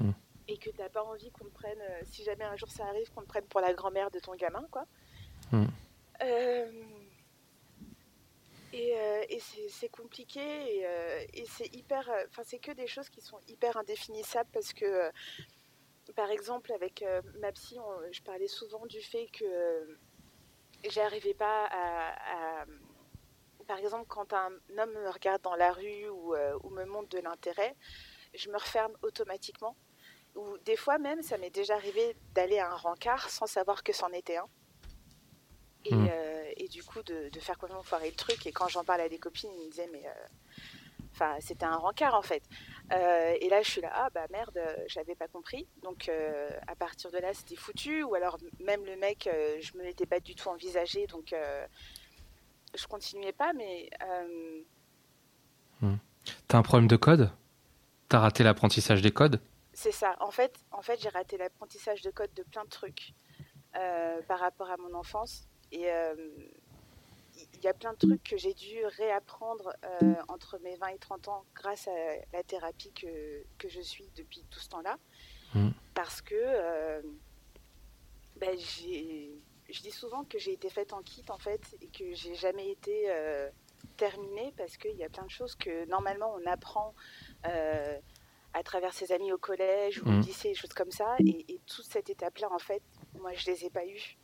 [0.00, 0.12] Hmm.
[0.48, 3.10] Et que t'as pas envie qu'on te prenne, euh, si jamais un jour ça arrive,
[3.12, 4.84] qu'on te prenne pour la grand-mère de ton gamin, quoi.
[5.50, 5.66] Hmm.
[6.22, 6.70] Euh,
[8.72, 10.86] et euh, et c'est compliqué et,
[11.34, 12.08] et c'est hyper.
[12.28, 15.10] Enfin, c'est que des choses qui sont hyper indéfinissables parce que,
[16.14, 17.04] par exemple, avec
[17.40, 19.98] ma psy, on- je parlais souvent du fait que
[20.84, 22.66] j'arrivais pas à, à-
[23.66, 27.08] Par exemple, quand un homme me regarde dans la rue ou, euh, ou me montre
[27.08, 27.74] de l'intérêt,
[28.34, 29.74] je me referme automatiquement.
[30.36, 33.92] Ou des fois même, ça m'est déjà arrivé d'aller à un rencard sans savoir que
[33.92, 34.48] c'en était un.
[35.84, 36.06] Et, Mm.
[36.10, 38.46] euh, et du coup, de, de faire complètement foirer le truc.
[38.46, 40.06] Et quand j'en parle à des copines, ils me disaient, mais.
[40.06, 40.26] euh,
[41.12, 42.42] Enfin, c'était un rencard en fait.
[42.92, 45.66] Euh, et là, je suis là, ah bah merde, j'avais pas compris.
[45.82, 46.10] Donc,
[46.66, 48.02] à partir de là, c'était foutu.
[48.02, 49.26] Ou alors, même le mec,
[49.60, 51.06] je me l'étais pas du tout envisagé.
[51.06, 51.34] Donc,
[52.74, 53.54] je continuais pas.
[53.54, 54.60] Mais euh,
[56.48, 57.30] T'as un problème de code?
[58.08, 59.40] T'as raté l'apprentissage des codes?
[59.76, 60.16] C'est ça.
[60.20, 63.12] En fait, en fait j'ai raté l'apprentissage de code de plein de trucs
[63.76, 65.46] euh, par rapport à mon enfance.
[65.70, 66.14] Et euh,
[67.52, 70.98] il y a plein de trucs que j'ai dû réapprendre euh, entre mes 20 et
[70.98, 74.96] 30 ans grâce à la thérapie que, que je suis depuis tout ce temps-là.
[75.54, 75.68] Mm.
[75.92, 77.02] Parce que
[78.36, 82.34] ben, je dis souvent que j'ai été faite en kit en fait et que j'ai
[82.34, 83.14] jamais été
[83.98, 86.94] terminée parce qu'il y a plein de choses que normalement on apprend
[88.58, 90.20] à travers ses amis au collège ou au Mm.
[90.20, 91.16] lycée, des choses comme ça.
[91.20, 92.82] Et, et toute cette étape-là, en fait,
[93.20, 94.16] moi je les ai pas eues.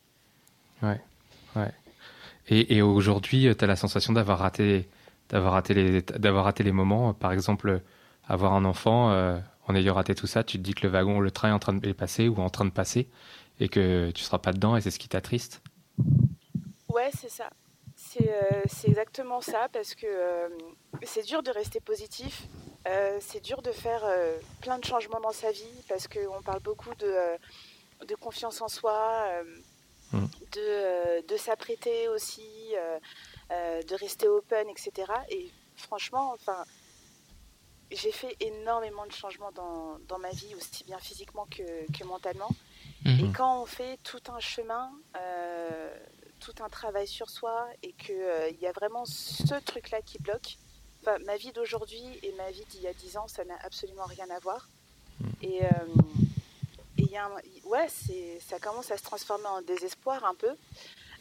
[2.48, 4.88] Et, et aujourd'hui, tu as la sensation d'avoir raté,
[5.28, 7.14] d'avoir raté les, d'avoir raté les moments.
[7.14, 7.80] Par exemple,
[8.26, 11.20] avoir un enfant, euh, en ayant raté tout ça, tu te dis que le wagon,
[11.20, 13.08] le train est en train de passer ou en train de passer
[13.60, 15.62] et que tu seras pas dedans et c'est ce qui t'attriste.
[16.88, 17.48] Ouais, c'est ça.
[17.94, 20.48] C'est euh, c'est exactement ça parce que euh,
[21.02, 22.48] c'est dur de rester positif.
[22.88, 26.60] Euh, c'est dur de faire euh, plein de changements dans sa vie parce qu'on parle
[26.60, 27.36] beaucoup de, euh,
[28.06, 29.44] de confiance en soi, euh,
[30.12, 30.26] Mm.
[30.52, 32.98] de, euh, de s'apprêter aussi, euh,
[33.50, 35.10] euh, de rester open, etc.
[35.30, 36.66] Et franchement, enfin,
[37.90, 42.50] j'ai fait énormément de changements dans, dans ma vie, aussi bien physiquement que, que mentalement.
[43.06, 43.32] Et Mhm.
[43.32, 45.96] quand on fait tout un chemin, euh,
[46.40, 50.56] tout un travail sur soi, et qu'il y a vraiment ce truc-là qui bloque,
[51.02, 54.04] enfin, ma vie d'aujourd'hui et ma vie d'il y a 10 ans, ça n'a absolument
[54.04, 54.68] rien à voir.
[55.42, 55.68] Et euh,
[56.98, 60.50] et y a un- ouais, c'est, ça commence à se transformer en désespoir un peu.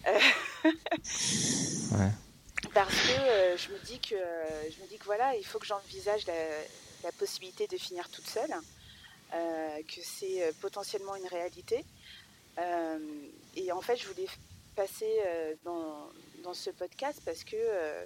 [0.08, 0.20] Euh,
[1.94, 2.12] Ouais.
[2.74, 5.66] Parce que euh, je me dis que je me dis que voilà, il faut que
[5.66, 6.34] j'envisage la,
[7.04, 8.54] la possibilité de finir toute seule,
[9.32, 11.84] que c'est potentiellement une réalité.
[12.60, 13.00] Euh,
[13.56, 14.28] et en fait, je voulais
[14.76, 16.10] passer euh, dans,
[16.44, 18.06] dans ce podcast parce que euh,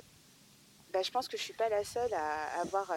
[0.95, 2.95] bah, je pense que je suis pas la seule à avoir euh,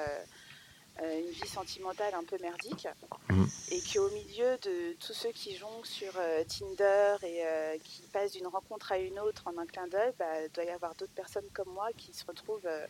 [1.02, 2.86] euh, une vie sentimentale un peu merdique
[3.30, 3.48] Mhm.
[3.72, 8.32] et qu'au milieu de tous ceux qui jonglent sur euh, Tinder et euh, qui passent
[8.32, 11.12] d'une rencontre à une autre en un clin d'œil, bah, il doit y avoir d'autres
[11.14, 12.86] personnes comme moi qui se retrouvent euh,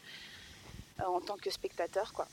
[1.06, 2.12] en tant que spectateurs.
[2.12, 2.28] Quoi.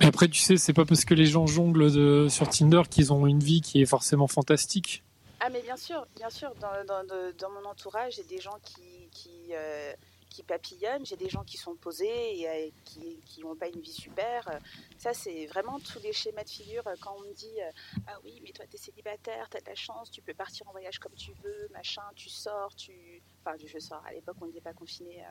[0.00, 3.10] mais après, tu sais, c'est pas parce que les gens jonglent de, sur Tinder qu'ils
[3.12, 5.02] ont une vie qui est forcément fantastique.
[5.40, 7.04] Ah mais bien sûr, bien sûr, dans, dans,
[7.38, 9.92] dans mon entourage, j'ai des gens qui, qui, euh,
[10.34, 13.80] qui papillonnent, j'ai des gens qui sont posés et euh, qui qui n'ont pas une
[13.80, 14.60] vie super.
[14.98, 17.70] Ça, c'est vraiment tous les schémas de figure euh, quand on me dit euh,
[18.08, 20.66] Ah oui, mais toi, tu es célibataire, tu as de la chance, tu peux partir
[20.66, 23.22] en voyage comme tu veux, machin, tu sors, tu...
[23.44, 25.22] Enfin, je sors, à l'époque, on n'était pas confiné,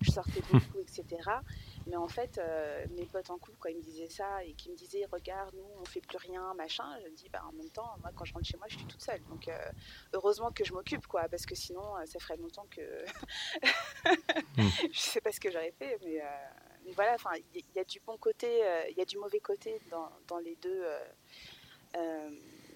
[0.00, 1.04] je sortais beaucoup, etc.
[1.86, 4.72] Mais en fait, euh, mes potes en couple, quand ils me disaient ça et qu'ils
[4.72, 7.70] me disaient Regarde, nous, on fait plus rien, machin, je me dis Bah, en même
[7.70, 9.22] temps, moi, quand je rentre chez moi, je suis toute seule.
[9.24, 9.70] Donc, euh,
[10.12, 13.04] heureusement que je m'occupe, quoi, parce que sinon, euh, ça ferait longtemps que.
[14.56, 14.68] Mm.
[14.92, 16.24] je sais pas ce que j'aurais fait, mais, euh,
[16.84, 19.40] mais voilà, enfin, il y, y a du bon côté, il y a du mauvais
[19.40, 20.84] côté dans, dans les deux,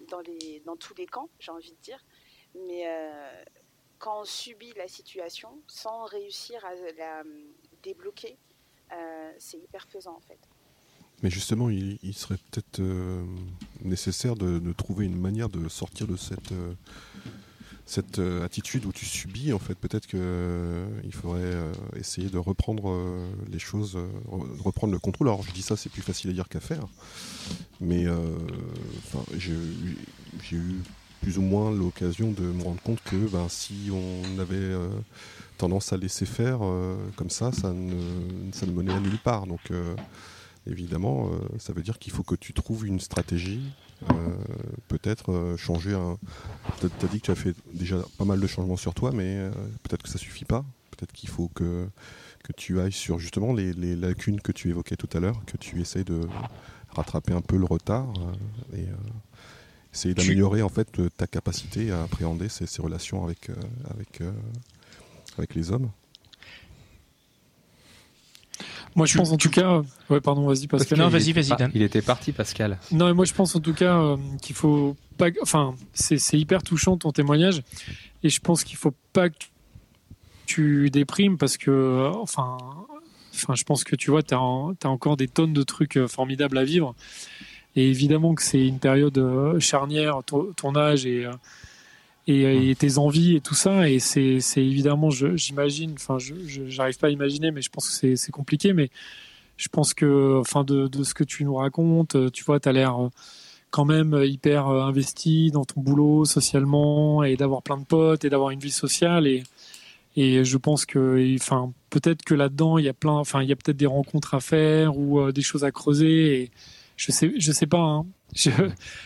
[0.09, 2.05] dans, les, dans tous les camps, j'ai envie de dire.
[2.55, 2.85] Mais
[4.03, 7.23] quand on subit la situation sans réussir à la
[7.85, 8.37] débloquer,
[8.93, 10.41] euh, c'est hyper pesant en fait.
[11.23, 13.25] Mais justement, il, serait peut-être euh,
[13.83, 16.75] nécessaire de, trouver une manière de sortir de cette euh,
[17.85, 19.77] cette attitude où tu subis en fait.
[19.77, 21.55] Peut-être que euh, il faudrait
[21.95, 22.97] essayer de reprendre
[23.51, 25.29] les choses re- reprendre le contrôle.
[25.29, 26.87] Alors je dis ça c'est plus facile à dire qu'à faire.
[27.81, 28.07] Mais
[29.39, 30.81] j'ai eu
[31.23, 34.89] plus ou moins l'occasion de me rendre compte que ben, si on avait euh,
[35.57, 37.95] tendance à laisser faire euh, comme ça ça ne,
[38.53, 39.47] ça ne menait à nulle part.
[39.47, 39.95] Donc euh,
[40.67, 43.63] évidemment ça veut dire qu'il faut que tu trouves une stratégie
[44.89, 46.19] peut-être changer un
[46.81, 49.49] tu as dit que tu as fait déjà pas mal de changements sur toi mais
[49.83, 50.65] peut-être que ça suffit pas.
[50.91, 51.89] Peut-être qu'il faut que
[52.45, 55.81] que tu ailles sur justement les, lacunes que tu évoquais tout à l'heure que tu
[55.81, 56.21] essayes de
[56.91, 58.13] rattraper un peu le retard
[58.75, 58.87] et
[59.93, 63.55] essayer Tu- d'améliorer en fait euh, ta capacité à appréhender ces, ces relations avec euh,
[63.91, 64.31] avec euh,
[65.39, 65.91] avec les hommes
[68.95, 69.83] Moi, je pense en tout cas.
[70.11, 70.99] Ouais, pardon, vas-y, Pascal.
[70.99, 71.71] Non, il vas-y, était vas-y, Dan.
[71.75, 72.79] Il était parti, Pascal.
[72.91, 75.29] Non, moi je pense en tout cas euh, qu'il faut pas.
[75.41, 77.63] Enfin, c'est c'est hyper touchant ton témoignage,
[78.23, 79.37] et je pense qu'il faut pas que
[80.45, 82.59] tu déprimes parce que, enfin,
[83.35, 86.65] enfin, je pense que tu vois, tu as, encore des tonnes de trucs formidables à
[86.65, 86.95] vivre,
[87.77, 91.33] et évidemment que c'est une période euh, charnière, ton, âge et euh,
[92.29, 96.35] et, et tes envies et tout ça, et c'est c'est évidemment, j'imagine, enfin, je
[96.69, 98.91] j'arrive pas à imaginer, mais je pense que c'est c'est compliqué, mais
[99.57, 102.69] je pense que, enfin, de, de ce que tu nous racontes, euh, tu vois, tu
[102.69, 103.09] as l'air euh,
[103.71, 108.25] quand même euh, hyper euh, investi dans ton boulot socialement et d'avoir plein de potes
[108.25, 109.27] et d'avoir une vie sociale.
[109.27, 109.43] Et
[110.15, 113.53] et je pense que, enfin, peut-être que là-dedans il y a plein, enfin, il y
[113.53, 116.43] a peut-être des rencontres à faire ou euh, des choses à creuser.
[116.43, 116.51] Et
[116.97, 117.79] je sais, je sais pas.
[117.81, 118.07] hein.
[118.35, 118.51] Je,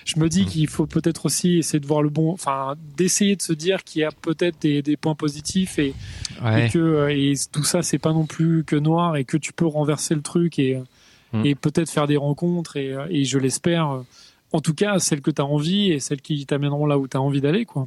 [0.05, 3.42] je me dis qu'il faut peut-être aussi essayer de voir le bon, enfin, d'essayer de
[3.42, 5.94] se dire qu'il y a peut-être des, des points positifs et,
[6.44, 6.66] Ouais.
[6.66, 9.53] et que euh, et tout ça c'est pas non plus que noir et que tu
[9.53, 10.79] peux renverser le truc et
[11.33, 11.44] Mm.
[11.44, 14.03] et peut-être faire des rencontres et, et je l'espère euh,
[14.57, 17.16] en tout cas celles que tu as envie et celles qui t'amèneront là où tu
[17.16, 17.87] as envie d'aller quoi.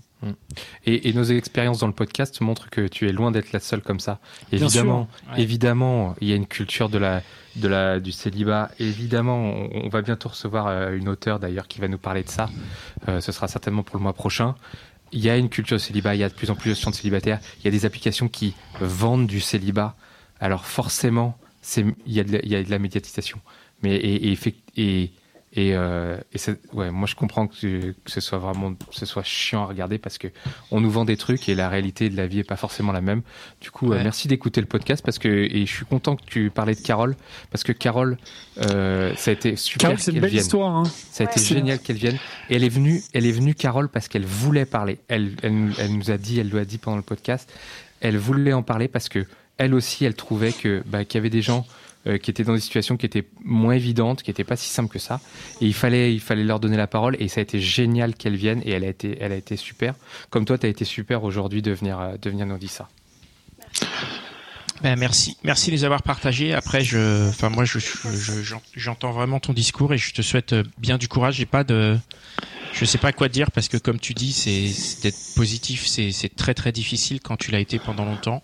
[0.85, 3.81] Et, et nos expériences dans le podcast montrent que tu es loin d'être la seule
[3.81, 4.19] comme ça.
[4.51, 5.07] Évidemment.
[5.31, 5.41] Ouais.
[5.41, 7.21] évidemment, il y a une culture de la,
[7.55, 8.69] de la, du célibat.
[8.79, 12.29] Évidemment, on, on va bientôt recevoir euh, une auteure d'ailleurs qui va nous parler de
[12.29, 12.49] ça.
[13.07, 14.55] Euh, ce sera certainement pour le mois prochain.
[15.11, 16.75] Il y a une culture de célibat, il y a de plus en plus de
[16.75, 17.39] gens de célibataires.
[17.59, 19.95] Il y a des applications qui vendent du célibat.
[20.39, 21.37] Alors forcément,
[21.77, 23.39] il y a de la, il y a de la médiatisation.
[23.81, 25.11] Mais et, et, effect- et,
[25.53, 29.05] et, euh, et c'est- ouais, moi je comprends que, que ce soit vraiment, que ce
[29.05, 30.27] soit chiant à regarder parce que
[30.71, 33.01] on nous vend des trucs et la réalité de la vie est pas forcément la
[33.01, 33.21] même.
[33.61, 36.51] Du coup, euh, merci d'écouter le podcast parce que et je suis content que tu
[36.51, 37.15] parlais de Carole
[37.51, 38.17] parce que Carole,
[38.59, 40.43] euh, ça a été super Carole c'est une qu'elle belle vienne.
[40.43, 40.83] histoire hein.
[41.11, 42.17] Ça a été génial qu'elle vienne.
[42.49, 44.99] Et elle est venue, elle est venue Carole parce qu'elle voulait parler.
[45.07, 47.51] Elle, elle, nous- elle nous a dit, elle nous a dit pendant le podcast,
[48.01, 49.25] elle voulait en parler parce que
[49.57, 51.65] elle aussi, elle trouvait que bah, qu'il y avait des gens
[52.07, 54.91] euh, qui étaient dans des situations qui étaient moins évidentes, qui n'étaient pas si simples
[54.93, 55.19] que ça.
[55.61, 57.15] Et il fallait, il fallait leur donner la parole.
[57.19, 58.61] Et ça a été génial qu'elle vienne.
[58.65, 59.95] Et elle a été, elle a été super.
[60.29, 62.87] Comme toi, tu as été super aujourd'hui de venir, euh, de venir nous dire ça.
[64.81, 66.53] Ben, merci, merci de les avoir partagés.
[66.53, 70.21] Après, je, enfin moi, je, je- je- j'en- j'entends vraiment ton discours et je te
[70.21, 71.35] souhaite euh, bien du courage.
[71.35, 71.97] J'ai pas de,
[72.71, 76.33] je sais pas quoi te dire parce que comme tu dis, c'est d'être positif, c'est
[76.33, 78.41] très très difficile quand tu l'as été pendant longtemps.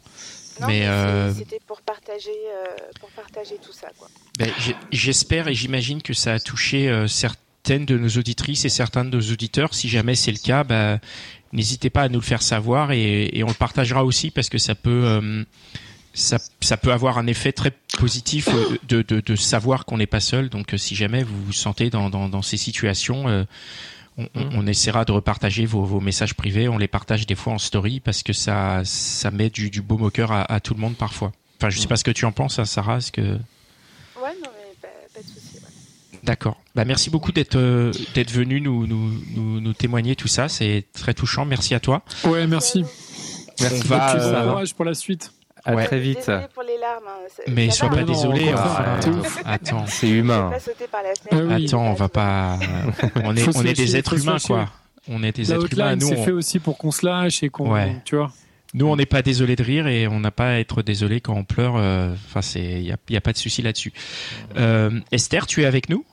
[0.60, 2.65] Non, Mais, euh, c'était pour euh,
[3.00, 3.88] pour partager tout ça.
[4.38, 4.50] Ben,
[4.91, 9.10] j'espère et j'imagine que ça a touché euh, certaines de nos auditrices et certains de
[9.10, 9.74] nos auditeurs.
[9.74, 11.00] Si jamais c'est le cas, ben,
[11.52, 14.76] n'hésitez pas à nous le faire savoir et, on le partagera aussi parce que ça
[14.76, 15.44] peut, euh,
[16.13, 18.50] ça, peut avoir un effet très positif
[18.88, 20.50] de, de, savoir qu'on n'est pas seul.
[20.50, 23.46] Donc, si jamais vous vous sentez dans, ces situations,
[24.18, 26.68] on, on- essaiera de repartager vos, vos messages privés.
[26.68, 30.10] On les partage des fois en story parce que ça, ça met du, du baume
[30.30, 31.32] à tout le monde parfois.
[31.60, 32.98] Enfin, je sais pas ce que tu en penses, hein, Sarah.
[32.98, 35.56] Est-ce que Ouais, non, mais pas, pas de souci.
[35.56, 36.20] ouais.
[36.24, 36.60] D'accord.
[36.74, 40.50] Bah merci beaucoup d'être euh, d'être venu nous, nous nous nous témoigner tout ça.
[40.50, 41.46] C'est très touchant.
[41.46, 42.02] Merci à toi.
[42.26, 42.84] Ouais, merci.
[43.62, 45.32] Merci On va, beaucoup, Et bon euh, courage pour la suite.
[45.68, 45.86] À Ouais.
[45.86, 46.18] très vite.
[46.20, 47.04] Désolée pour les larmes.
[47.08, 48.00] hein, Mais sois pas hein.
[48.02, 48.46] non, désolé.
[48.52, 49.02] contraire.
[49.06, 50.50] euh, attends, C'est humain.
[50.52, 51.65] pas sauter par la Ah oui.
[51.65, 52.60] attends, on va pas.
[53.24, 54.70] On est on est des êtres humains quoi.
[55.08, 55.96] On est des La êtres humains.
[55.96, 57.96] Nous, c'est on, fait aussi pour qu'on se lâche et qu'on, Ouais.
[58.06, 58.32] tu vois.
[58.76, 61.34] Nous on n'est pas désolé de rire et on n'a pas à être désolé quand
[61.34, 61.76] on pleure.
[61.78, 63.92] euh, Enfin c'est il y a, y a pas de souci là-dessus.
[64.58, 66.06] Euh, Esther, tu es avec nous?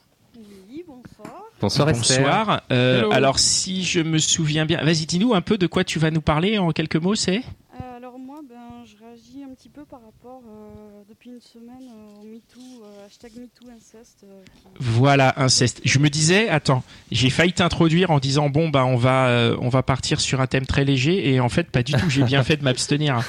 [0.71, 1.43] Oui, bonsoir.
[1.61, 2.19] Bonsoir, Esther.
[2.19, 2.63] Bonsoir.
[2.73, 6.11] Euh, alors si je me souviens bien, vas-y dis-nous un peu de quoi tu vas
[6.11, 7.15] nous parler en quelques mots.
[7.15, 11.41] C'est Euh, alors moi, ben, je réagis un petit peu par rapport euh, depuis une
[11.41, 14.25] semaine euh, au MeToo, euh, hashtag MeTooInceste.
[14.25, 15.81] euh, qui- Voilà, inceste.
[15.85, 19.69] Je me disais, attends, j'ai failli t'introduire en disant bon bah on va euh, on
[19.69, 22.11] va partir sur un thème très léger et en fait pas du tout.
[22.11, 23.21] J'ai bien fait de m'abstenir.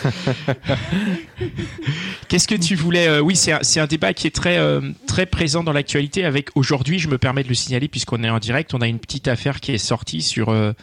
[2.29, 4.81] Qu'est-ce que tu voulais euh, Oui, c'est un, c'est un débat qui est très euh,
[5.05, 6.25] très présent dans l'actualité.
[6.25, 8.99] Avec aujourd'hui, je me permets de le signaler puisqu'on est en direct, on a une
[8.99, 10.73] petite affaire qui est sortie sur euh,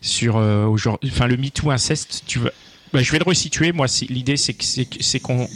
[0.00, 2.24] sur euh, aujourd'hui, enfin le MeToo inceste.
[2.26, 2.50] Tu veux
[2.92, 3.72] bah, je vais le resituer.
[3.72, 5.48] Moi, l'idée c'est qu'on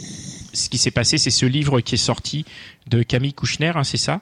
[0.53, 2.45] ce qui s'est passé, c'est ce livre qui est sorti
[2.87, 4.21] de Camille Kouchner, hein, c'est ça?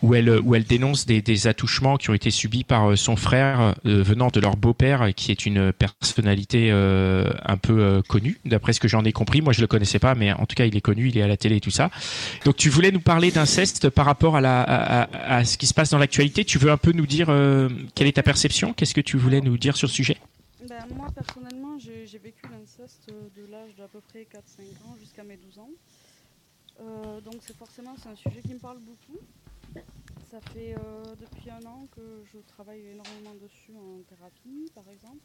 [0.00, 4.28] Où elle, dénonce des, attouchements qui ont été subis par euh, son frère euh, venant
[4.28, 9.04] de leur beau-père, qui est une personnalité euh, un peu connue, d'après ce que j'en
[9.04, 9.40] ai compris.
[9.40, 11.26] Moi, je le connaissais pas, mais en tout cas, il est connu, il est à
[11.26, 11.90] la télé et tout ça.
[12.44, 16.44] Donc, tu voulais nous parler d'inceste par rapport à, ce qui se passe dans l'actualité.
[16.44, 17.26] Tu veux un peu nous dire
[17.96, 18.74] quelle est ta perception?
[18.74, 20.16] Qu'est-ce que tu voulais nous dire sur ce sujet?
[20.68, 21.57] Ben, moi, personnellement,
[22.08, 25.70] j'ai vécu l'inceste euh, de l'âge d'à peu près 4-5 ans jusqu'à mes 12 ans.
[26.80, 29.18] Euh, donc, c'est forcément c'est un sujet qui me parle beaucoup.
[30.30, 35.24] Ça fait euh, depuis un an que je travaille énormément dessus en thérapie, par exemple.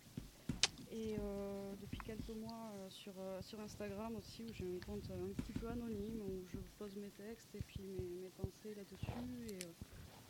[0.91, 1.15] Et
[1.81, 6.21] depuis quelques mois sur, sur Instagram aussi, où j'ai un compte un petit peu anonyme,
[6.21, 9.57] où je pose mes textes et puis mes, pensées là-dessus.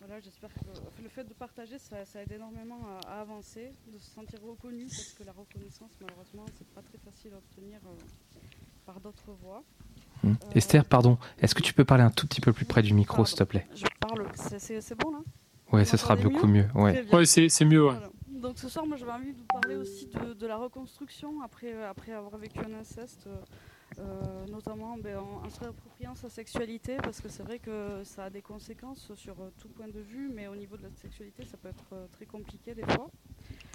[0.05, 3.97] Voilà, j'espère que le fait de partager, ça, ça aide énormément à, à avancer, de
[3.97, 8.39] se sentir reconnu, parce que la reconnaissance, malheureusement, c'est pas très facile à obtenir euh,
[8.85, 9.63] par d'autres voies.
[10.23, 10.31] Hmm.
[10.31, 12.93] Euh, Esther, pardon, est-ce que tu peux parler un tout petit peu plus près du
[12.93, 13.65] micro, s'il te plaît?
[13.75, 15.19] Je parle, c'est- bon là?
[15.71, 16.67] Ouais, ce sera beaucoup mieux.
[16.75, 16.93] Ouais.
[16.93, 17.17] Très bien.
[17.19, 17.83] Ouais, c'est c'est mieux.
[17.85, 17.93] Ouais.
[17.93, 18.09] Voilà.
[18.27, 21.73] Donc ce soir, moi j'avais envie de vous parler aussi de, de la reconstruction après,
[21.73, 23.37] euh, après avoir vécu un inceste, euh,
[23.99, 28.25] euh, notamment ben, en, en se réappropriant sa sexualité, parce que c'est vrai que ça
[28.25, 31.45] a des conséquences sur euh, tout point de vue, mais au niveau de la sexualité,
[31.45, 33.09] ça peut être euh, très compliqué des fois.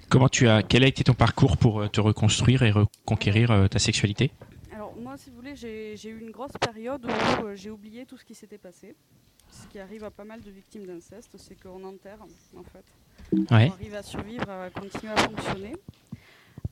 [0.09, 4.31] Comment tu as Quel a été ton parcours pour te reconstruire et reconquérir ta sexualité?
[4.73, 8.25] Alors moi, si vous voulez, j'ai eu une grosse période où j'ai oublié tout ce
[8.25, 8.95] qui s'était passé.
[9.51, 12.21] Ce qui arrive à pas mal de victimes d'inceste, c'est qu'on enterre,
[12.57, 12.85] en fait.
[13.33, 13.67] Ouais.
[13.67, 15.77] pour arriver à survivre, à continuer à fonctionner.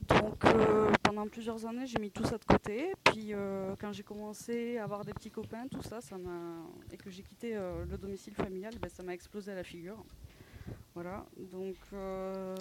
[0.09, 2.93] Donc euh, pendant plusieurs années, j'ai mis tout ça de côté.
[3.03, 6.97] Puis euh, quand j'ai commencé à avoir des petits copains, tout ça, ça m'a et
[6.97, 10.03] que j'ai quitté euh, le domicile familial, ben, ça m'a explosé à la figure.
[10.93, 11.25] Voilà.
[11.51, 12.55] Donc euh,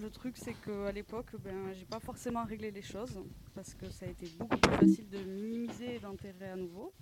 [0.00, 3.18] le truc, c'est qu'à l'époque, ben, j'ai pas forcément réglé les choses
[3.54, 6.92] parce que ça a été beaucoup plus facile de minimiser et d'enterrer à nouveau.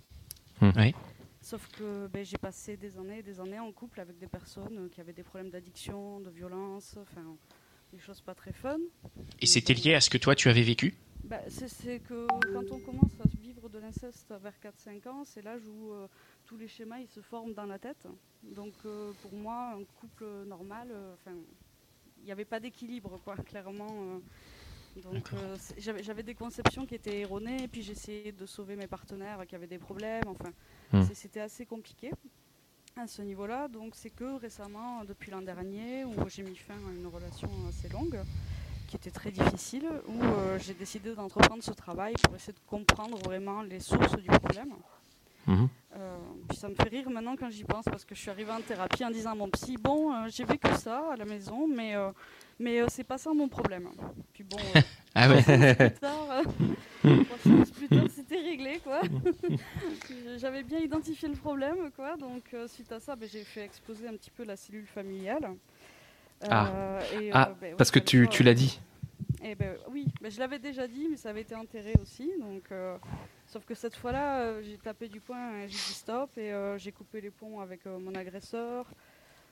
[0.61, 0.93] Ouais.
[1.41, 4.89] Sauf que ben, j'ai passé des années et des années en couple avec des personnes
[4.89, 7.37] qui avaient des problèmes d'addiction, de violence, enfin
[7.91, 8.77] des choses pas très fun.
[9.41, 10.95] Et c'était lié à ce que toi tu avais vécu?
[11.23, 15.61] Bah, c'est que quand on commence à vivre de l'inceste vers 4-5 ans, c'est l'âge
[15.67, 16.07] où euh,
[16.45, 18.07] tous les schémas ils se forment dans la tête.
[18.43, 21.15] Donc euh, pour moi, un couple normal, euh,
[22.19, 24.21] il n'y avait pas d'équilibre, quoi, clairement.
[25.03, 25.31] donc
[25.77, 29.67] j'avais des conceptions qui étaient erronées, et puis j'essayais de sauver mes partenaires qui avaient
[29.67, 30.27] des problèmes.
[30.27, 30.51] Enfin,
[30.91, 31.03] Hmm.
[31.13, 32.09] c'était assez compliqué
[32.99, 33.67] à ce niveau-là.
[33.67, 37.89] Donc c'est que récemment, depuis l'an dernier, où j'ai mis fin à une relation assez
[37.89, 38.19] longue,
[38.87, 43.17] qui était très difficile, où euh, j'ai décidé d'entreprendre ce travail pour essayer de comprendre
[43.19, 44.73] vraiment les sources du problème.
[45.45, 45.69] Mhm.
[45.95, 48.51] Euh, puis ça me fait rire maintenant quand j'y pense parce que je suis arrivée
[48.51, 51.67] en thérapie en disant à mon psy bon euh, j'ai vécu ça à la maison
[51.67, 51.95] mais
[52.59, 53.89] mais c'est pas ça mon problème.
[54.33, 54.57] Puis bon
[55.15, 55.41] Ah ouais.
[55.41, 56.45] plus tard,
[57.05, 59.01] euh, c'était réglé quoi.
[60.37, 64.07] J'avais bien identifié le problème quoi donc euh, suite à ça ben, j'ai fait exploser
[64.07, 65.55] un petit peu la cellule familiale.
[66.47, 66.67] Ah.
[66.67, 68.79] Euh, et, euh, Ah, ben, parce que tu, l'as dit.
[69.43, 72.31] eh ben, oui, je l'avais déjà dit, mais ça avait été enterré aussi.
[72.39, 72.97] Donc, euh,
[73.45, 76.77] sauf que cette fois-là, euh, j'ai tapé du poing, et j'ai dit stop, et euh,
[76.77, 78.85] j'ai coupé les ponts avec euh, mon agresseur.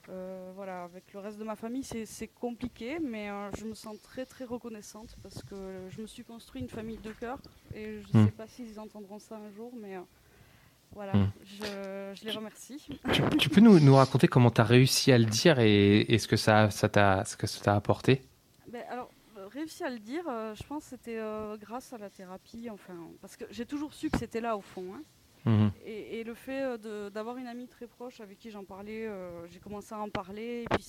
[0.10, 3.98] Euh, voilà, avec le reste de ma famille, c'est compliqué, mais euh, je me sens
[4.02, 5.56] très très reconnaissante parce que
[5.90, 7.38] je me suis construit une famille de cœur,
[7.74, 8.26] et je ne Hmm.
[8.28, 10.02] sais pas s'ils entendront ça un jour, mais euh,
[10.94, 11.26] voilà, Hmm.
[11.44, 12.82] je, je les remercie.
[13.12, 16.18] Tu, tu peux nous, nous raconter comment tu as réussi à le dire et, et
[16.20, 18.22] ce que ça t'a ça apporté?
[18.72, 19.10] Ben, alors,
[19.54, 21.20] réussi à le dire, je pense que c'était
[21.60, 24.86] grâce à la thérapie, enfin, parce que j'ai toujours su que c'était là au fond.
[24.96, 25.02] hein.
[25.48, 25.72] Mhm.
[25.86, 29.48] Et, et le fait euh, d'avoir une amie très proche avec qui j'en parlais, euh,
[29.48, 30.86] j'ai commencé à en parler, et puis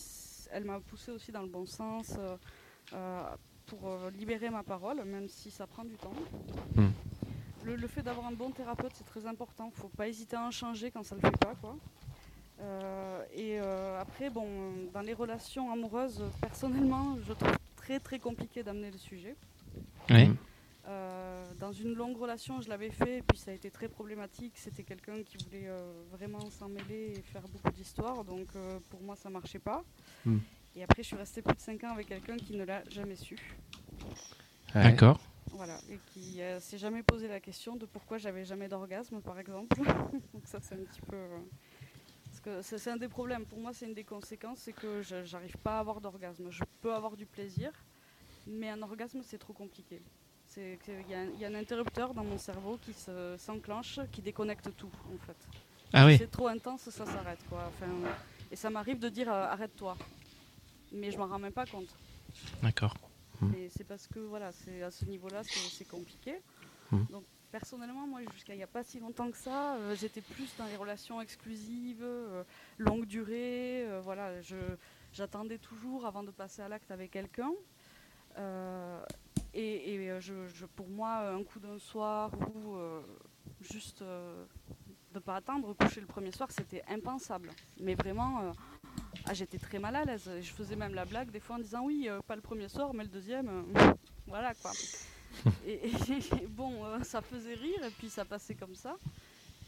[0.51, 2.17] elle m'a poussé aussi dans le bon sens
[2.93, 3.23] euh,
[3.67, 6.13] pour libérer ma parole, même si ça prend du temps.
[6.75, 6.89] Mm.
[7.65, 9.71] Le, le fait d'avoir un bon thérapeute, c'est très important.
[9.75, 11.77] Faut pas hésiter à en changer quand ça le fait pas, quoi.
[12.61, 14.47] Euh, et euh, après, bon,
[14.93, 19.37] dans les relations amoureuses, personnellement, je trouve très très compliqué d'amener le sujet.
[20.11, 20.31] Ouais.
[20.89, 24.55] Euh, dans une longue relation, je l'avais fait, et puis ça a été très problématique.
[24.57, 29.03] C'était quelqu'un qui voulait euh, vraiment s'en mêler et faire beaucoup d'histoires, donc euh, pour
[29.03, 29.85] moi ça marchait pas.
[30.25, 30.39] Mm.
[30.77, 33.17] Et après, je suis restée plus de 5 ans avec quelqu'un qui ne l'a jamais
[33.17, 33.37] su.
[34.75, 34.83] Ouais.
[34.83, 35.21] D'accord.
[35.51, 39.39] Voilà, et qui euh, s'est jamais posé la question de pourquoi j'avais jamais d'orgasme, par
[39.39, 39.77] exemple.
[40.33, 41.17] Donc ça, c'est un petit peu...
[41.17, 41.39] euh,
[42.27, 43.45] parce que c'est un des problèmes.
[43.47, 46.51] Pour moi, c'est une des conséquences, c'est que je- j'arrive pas à avoir d'orgasme.
[46.51, 47.73] Je peux avoir du plaisir,
[48.47, 50.01] mais un orgasme, c'est trop compliqué.
[50.49, 53.37] C'est qu'il y, a un- il y a un interrupteur dans mon cerveau qui se-
[53.39, 55.37] s'enclenche, qui déconnecte tout, en fait.
[55.93, 56.17] Ah oui.
[56.19, 57.65] C'est trop intense, ça s'arrête, quoi.
[57.69, 57.87] Enfin,
[58.51, 59.97] et ça m'arrive de dire euh, arrête-toi.
[60.93, 61.95] Mais je m'en rends même pas compte.
[62.63, 62.95] D'accord.
[63.57, 66.41] Et c'est parce que voilà, c'est à ce niveau-là, c'est compliqué.
[66.91, 67.07] Mhm.
[67.11, 70.51] Donc personnellement, moi, jusqu'à il n'y a pas si longtemps que ça, euh, j'étais plus
[70.59, 72.43] dans les relations exclusives, euh,
[72.79, 73.85] longue durée.
[73.87, 74.57] euh, voilà, je
[75.13, 77.53] j'attendais toujours avant de passer à l'acte avec quelqu'un.
[79.55, 83.01] Et et, euh, je, je- pour moi, un coup d'un soir ou euh,
[83.61, 84.45] juste euh,
[85.15, 87.51] de pas attendre, coucher le premier soir, c'était impensable.
[87.81, 88.41] Mais vraiment.
[88.43, 88.53] euh,
[89.27, 90.31] ah, j'étais très mal à l'aise.
[90.41, 93.05] Je faisais même la blague des fois en disant oui, pas le premier soir, mais
[93.05, 93.65] le deuxième,
[94.27, 94.73] voilà quoi.
[95.67, 96.73] Et, et bon,
[97.05, 98.97] ça faisait rire et puis ça passait comme ça.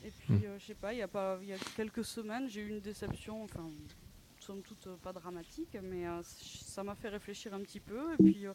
[0.05, 2.63] Et puis, euh, je sais pas, il y a pas, y a quelques semaines, j'ai
[2.63, 3.69] eu une déception, enfin,
[4.39, 8.15] somme toute pas dramatique, mais ça m'a fait réfléchir un petit peu.
[8.15, 8.47] Et puis,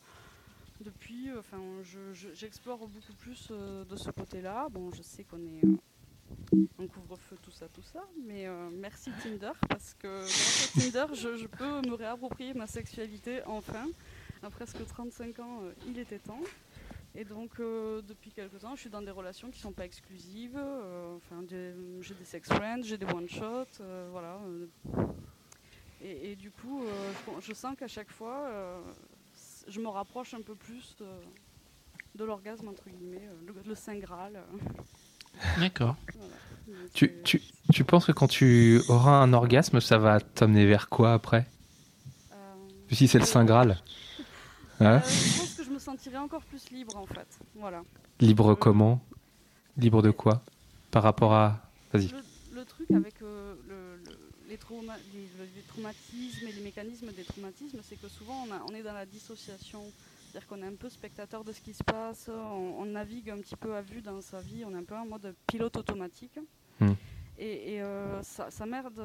[0.82, 4.68] depuis, euh, enfin, je- je- j'explore beaucoup plus euh, de ce côté-là.
[4.70, 5.62] Bon, je sais qu'on est
[6.78, 11.46] en couvre-feu, tout ça, tout ça, mais euh, merci Tinder parce que grâce Tinder, je,
[11.48, 13.88] peux me réapproprier ma sexualité enfin.
[14.44, 16.42] À presque 35 ans, il était temps.
[17.16, 20.60] Et donc, depuis quelques temps, je suis dans des relations qui ne sont pas exclusives.
[21.16, 24.40] enfin, j'ai des sex friends, j'ai des one-shots, voilà.
[26.02, 26.84] et, du coup,
[27.40, 28.84] je, sens qu'à chaque fois,
[29.68, 31.22] je me rapproche un peu plus euh,
[32.16, 34.36] de l'orgasme, entre guillemets, euh, le, le Saint Graal.
[34.36, 34.58] euh,
[35.60, 35.96] D'accord.
[36.16, 36.34] voilà.
[36.94, 37.42] Tu, tu,
[37.74, 41.46] tu penses que quand tu auras un orgasme, ça va t'amener vers quoi après?
[42.32, 42.36] Euh,
[42.92, 43.78] Si c'est le Saint Graal.
[44.80, 45.00] Hein?
[45.06, 47.28] je pense que je me sentirais encore plus libre, en fait.
[47.56, 47.84] Voilà.
[48.20, 49.02] Libre comment?
[49.78, 50.42] Libre de quoi?
[50.92, 51.60] Par rapport à.
[51.94, 52.08] Vas-y.
[52.08, 52.18] Le,
[52.54, 53.56] le truc avec euh,
[54.56, 58.52] les, trauma- les- le- les traumatismes et les mécanismes des traumatismes, c'est que souvent on,
[58.52, 59.84] a- on est dans la dissociation.
[60.32, 63.38] C'est-à-dire qu'on est un peu spectateur de ce qui se passe, on, on navigue un
[63.40, 66.38] petit peu à vue dans sa vie, on est un peu en mode pilote automatique.
[66.80, 66.94] Hmm.
[67.38, 69.02] Et, et, euh, ça, ça m'aide-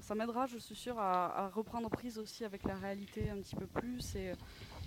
[0.00, 3.56] ça m'aidera, je suis sûre, à, à reprendre prise aussi avec la réalité un petit
[3.56, 4.14] peu plus.
[4.14, 4.34] Et,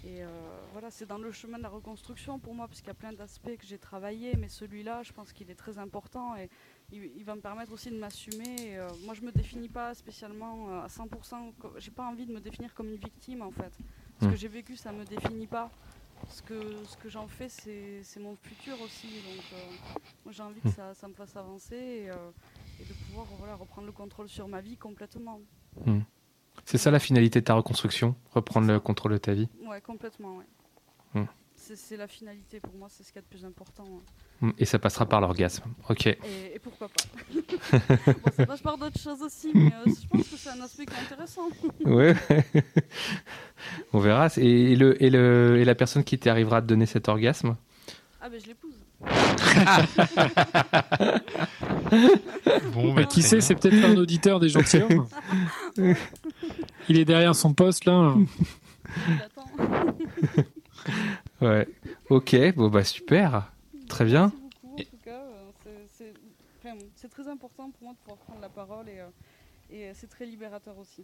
[0.05, 0.27] et euh,
[0.73, 3.11] voilà, c'est dans le chemin de la reconstruction pour moi, parce qu'il y a plein
[3.13, 6.49] d'aspects que j'ai travaillé, mais celui-là, je pense qu'il est très important et
[6.91, 8.77] il, il va me permettre aussi de m'assumer.
[8.77, 11.53] Euh, moi, je me définis pas spécialement euh, à 100%.
[11.59, 13.71] co- J'ai pas envie de me définir comme une victime en fait.
[14.21, 15.69] Ce que j'ai vécu, ça me définit pas.
[16.29, 16.55] Ce que,
[16.85, 19.07] ce que j'en fais, c'est mon futur aussi.
[19.07, 19.57] Donc, euh,
[20.23, 22.31] moi, j'ai envie que ça, ça me fasse avancer et, euh,
[22.79, 25.39] et de pouvoir voilà, reprendre le contrôle sur ma vie complètement.
[26.65, 29.49] C'est ça la finalité de ta reconstruction Reprendre le contrôle de ta vie?
[29.65, 31.25] Ouais, complètement, ouais.
[31.73, 33.83] C'est la finalité pour moi, c'est ce qu'il y a de plus important.
[33.85, 34.47] ouais.
[34.47, 35.63] Mm, Et ça passera par l'orgasme.
[35.89, 36.05] Ok.
[36.07, 36.17] Et,
[36.53, 37.03] et pourquoi pas
[38.07, 40.85] Bon, ça passe par d'autres choses aussi, mais euh, je pense que c'est un aspect
[40.85, 41.49] qui est intéressant.
[41.85, 42.15] Ouais.
[43.93, 44.27] On verra.
[44.37, 47.55] Et, le, et, le, et la personne qui t'arrivera à te donner cet orgasme?
[48.21, 48.75] Ah, ben je l'épouse.
[52.73, 55.07] Bon, Bah, qui sait, c'est peut-être un auditeur des gentilshommes.
[56.89, 58.13] Il est derrière son poste là.
[61.41, 61.67] Ouais.
[62.09, 62.35] Ok.
[62.55, 63.51] Bon, bah super.
[63.89, 64.31] Très bien.
[64.63, 65.11] Merci beaucoup, en tout cas.
[65.67, 69.07] euh, c'est- très important pour moi de pouvoir prendre la parole et, euh,
[69.71, 71.03] et c'est très libérateur aussi.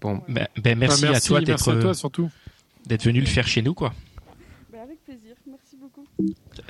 [0.00, 0.20] Bon.
[0.28, 2.30] Ben, ben, merci, Bah, à toi merci d'être à toi euh, surtout.
[2.84, 3.92] d'être venu le faire chez nous, quoi.
[4.70, 6.04] Ben, avec plaisir, merci beaucoup.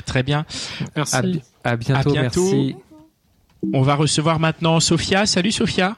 [0.05, 0.47] Très bien.
[0.95, 1.17] Merci.
[1.17, 2.11] À, bi- à bientôt.
[2.11, 2.45] À bientôt.
[2.45, 2.77] Merci.
[3.75, 5.27] On va recevoir maintenant Sophia.
[5.27, 5.97] Salut Sophia.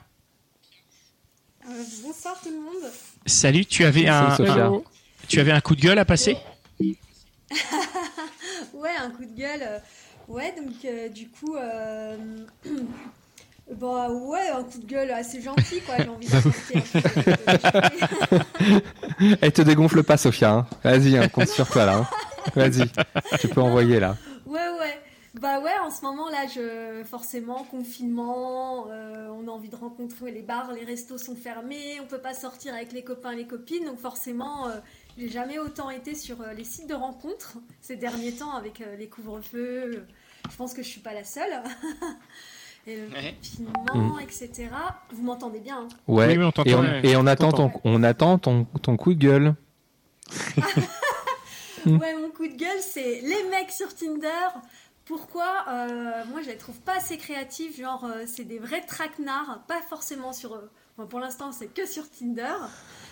[1.66, 2.90] Euh, bonsoir tout le monde.
[3.26, 3.66] Salut.
[3.66, 4.66] Tu avais un, Salut, Sophia.
[4.68, 4.82] un-
[5.28, 6.36] tu avais un coup de gueule à passer?
[8.74, 9.62] Ouais, un coup de gueule.
[9.62, 9.78] euh,
[10.28, 12.16] Ouais, donc euh, du coup, euh,
[13.80, 15.94] bah ouais, un coup de gueule assez gentil quoi.
[15.98, 16.32] J'ai envie de
[19.40, 20.52] Elle te dégonfle pas, Sophia.
[20.52, 20.66] hein.
[20.84, 21.96] Vas-y, hein, compte sur toi là.
[21.98, 22.06] hein.
[22.54, 22.90] Vas-y.
[23.40, 24.16] Tu peux envoyer là.
[24.46, 24.98] Ouais, ouais.
[25.40, 30.32] Bah ouais, en ce moment là, je forcément confinement, euh, on a envie de rencontrer
[30.32, 33.46] les bars, les restos sont fermés, on peut pas sortir avec les copains et les
[33.46, 34.66] copines, donc forcément,
[35.18, 38.96] j'ai jamais autant été sur euh, les sites de rencontres ces derniers temps avec euh,
[38.96, 40.06] les couvre-feux.
[40.50, 41.62] Je pense que je suis pas la seule.
[42.86, 43.36] et le Ouais.
[43.36, 44.68] confinement, etc.
[45.12, 46.28] Vous m'entendez bien hein Ouais.
[46.28, 49.12] Oui, oui, on t'entend, et on, et on attend, ton, on attend ton, ton coup
[49.14, 49.54] de gueule.
[50.56, 50.62] Mm.
[51.98, 54.48] Ouais, mon coup de gueule, c'est les mecs sur Tinder.
[55.04, 57.78] Pourquoi euh, Moi, je les trouve pas assez créatifs.
[57.80, 61.86] Genre, euh, c'est des vrais traquenards, pas forcément sur euh, Bon, pour l'instant, c'est que
[61.86, 62.56] sur Tinder.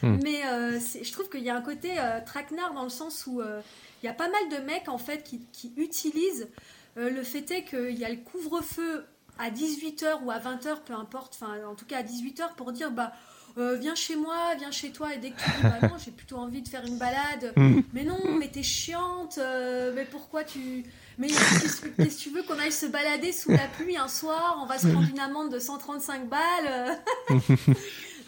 [0.02, 0.18] Hmm.
[0.22, 3.40] Mais euh, je trouve qu'il y a un côté euh, traquenard dans le sens où
[3.40, 3.62] euh,
[4.02, 6.48] il y a pas mal de mecs en fait qui, qui utilisent
[6.96, 9.04] le fait est qu'il y a le couvre-feu
[9.38, 12.90] à 18h ou à 20h, peu importe, enfin en tout cas à 18h pour dire
[12.90, 13.12] bah
[13.58, 16.10] euh, viens chez moi, viens chez toi et dès que tu dis bah non j'ai
[16.10, 17.80] plutôt envie de faire une balade, Hmm.
[17.92, 20.84] mais non mais t'es chiante, euh, mais pourquoi tu...
[21.18, 24.66] Mais qu'est-ce que tu veux qu'on aille se balader sous la pluie un soir, on
[24.66, 26.98] va se prendre une amende de 135 balles.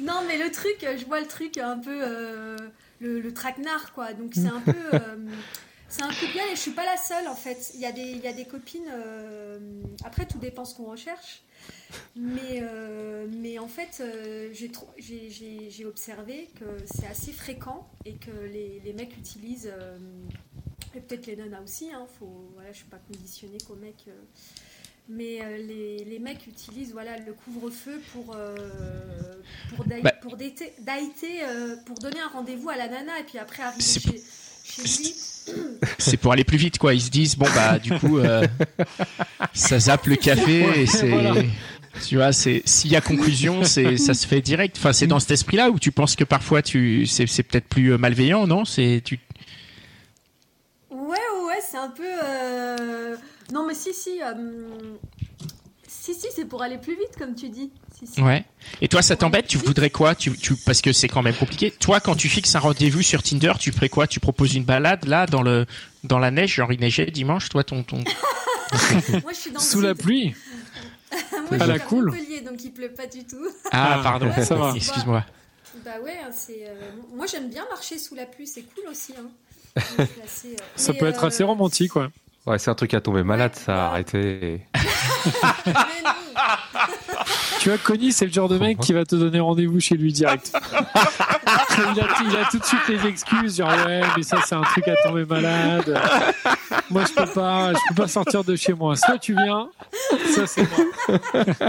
[0.00, 2.56] Non, mais le truc, je vois le truc un peu euh,
[3.00, 4.12] le, le traquenard, quoi.
[4.12, 4.72] Donc c'est un peu,
[5.89, 7.70] c'est un coup de gueule et je suis pas la seule en fait.
[7.74, 8.89] Il y a des, il y a des copines.
[8.93, 9.59] euh,
[10.05, 11.43] après, tout dépend ce qu'on recherche.
[12.16, 18.80] Mais, euh, mais en fait, euh, j'ai observé que c'est assez fréquent et que les,
[18.84, 19.99] les mecs utilisent, euh,
[20.95, 24.05] et peut-être les nanas aussi, hein, faut, voilà, je suis pas conditionnée qu'aux mecs.
[25.09, 28.36] mais les, les mecs utilisent voilà, le couvre-feu pour,
[29.74, 30.12] pour, Bah.
[30.20, 30.36] pour
[31.86, 34.22] pour donner un rendez-vous à la nana et puis après arriver chez.
[35.98, 36.92] C'est pour aller plus vite, quoi.
[36.94, 38.46] Ils se disent, bon, bah, du coup, euh,
[39.54, 41.08] ça zappe le café et c'est.
[41.08, 41.42] Voilà.
[42.06, 44.76] Tu vois, c'est s'il y a conclusion, c'est ça se fait direct.
[44.78, 47.92] Enfin, c'est dans cet esprit-là où tu penses que parfois tu c'est c'est peut-être plus
[47.92, 48.64] euh, malveillant, non?
[48.64, 49.18] C'est tu
[50.90, 52.04] Ouais, ouais, ouais, c'est un peu.
[52.24, 53.16] euh,
[53.52, 54.20] Non, mais si, si.
[54.22, 54.32] euh,
[56.09, 57.70] Si, si, c'est pour aller plus vite, comme tu dis.
[57.98, 58.22] Si, si.
[58.22, 58.42] ouais.
[58.80, 61.70] Et toi, ça t'embête Tu voudrais quoi Tu tu parce que c'est quand même compliqué.
[61.70, 65.04] Toi, quand tu fixes un rendez-vous sur Tinder, tu ferais quoi Tu proposes une balade
[65.06, 65.66] là dans le
[66.04, 67.50] dans la neige, genre il neigeait dimanche.
[67.50, 67.98] Toi, ton ton.
[69.22, 70.34] Moi, je suis dans Sous la pluie.
[71.12, 71.20] Moi,
[71.52, 72.04] À je la suis à cool.
[72.06, 73.46] Montpellier, donc il pleut pas du tout.
[73.70, 74.30] Ah, Ah, pardon.
[74.42, 74.72] ça va.
[74.76, 75.24] Excuse-moi.
[75.84, 76.64] Bah ouais, hein, c'est.
[76.68, 76.74] euh,
[77.14, 79.12] Moi, j'aime bien marcher sous la pluie, c'est cool aussi.
[79.18, 79.28] Hein.
[79.98, 82.06] Donc, assez, euh, Ça mais, peut être assez euh, romantique, ouais.
[82.49, 83.92] Ouais, c'est un truc à tomber malade, ça.
[84.14, 85.70] Mais non.
[87.61, 90.12] Tu vois, Connie, c'est le genre de mec qui va te donner rendez-vous chez lui
[90.12, 90.53] direct.
[91.76, 94.62] il, a, il a tout de suite les excuses, genre ouais, mais ça c'est un
[94.62, 96.01] truc à tomber malade.
[96.88, 98.94] Moi je peux pas, je peux pas sortir de chez moi.
[98.96, 99.68] Soit tu viens,
[100.34, 101.18] ça c'est moi.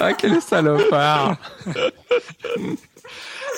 [0.00, 1.36] Ah, quel salopard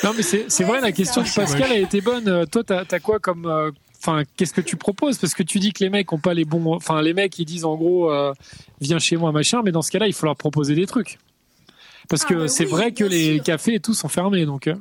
[0.04, 1.42] Non mais c'est vrai, la question ça.
[1.42, 2.28] de Pascal a été bonne.
[2.28, 3.70] Euh, Toi, t'as as quoi comme, euh,
[4.00, 5.18] enfin, qu'est-ce que tu proposes?
[5.18, 7.44] Parce que tu dis que les mecs ont pas les bons, enfin les mecs ils
[7.44, 8.32] disent en gros, euh,
[8.80, 11.18] viens chez moi machin, mais dans ce cas-là, il faut leur proposer des trucs.
[12.08, 13.44] Parce Ah, que bah c'est oui, vrai que les sûr.
[13.44, 14.66] cafés et tout sont fermés, donc.
[14.68, 14.74] euh.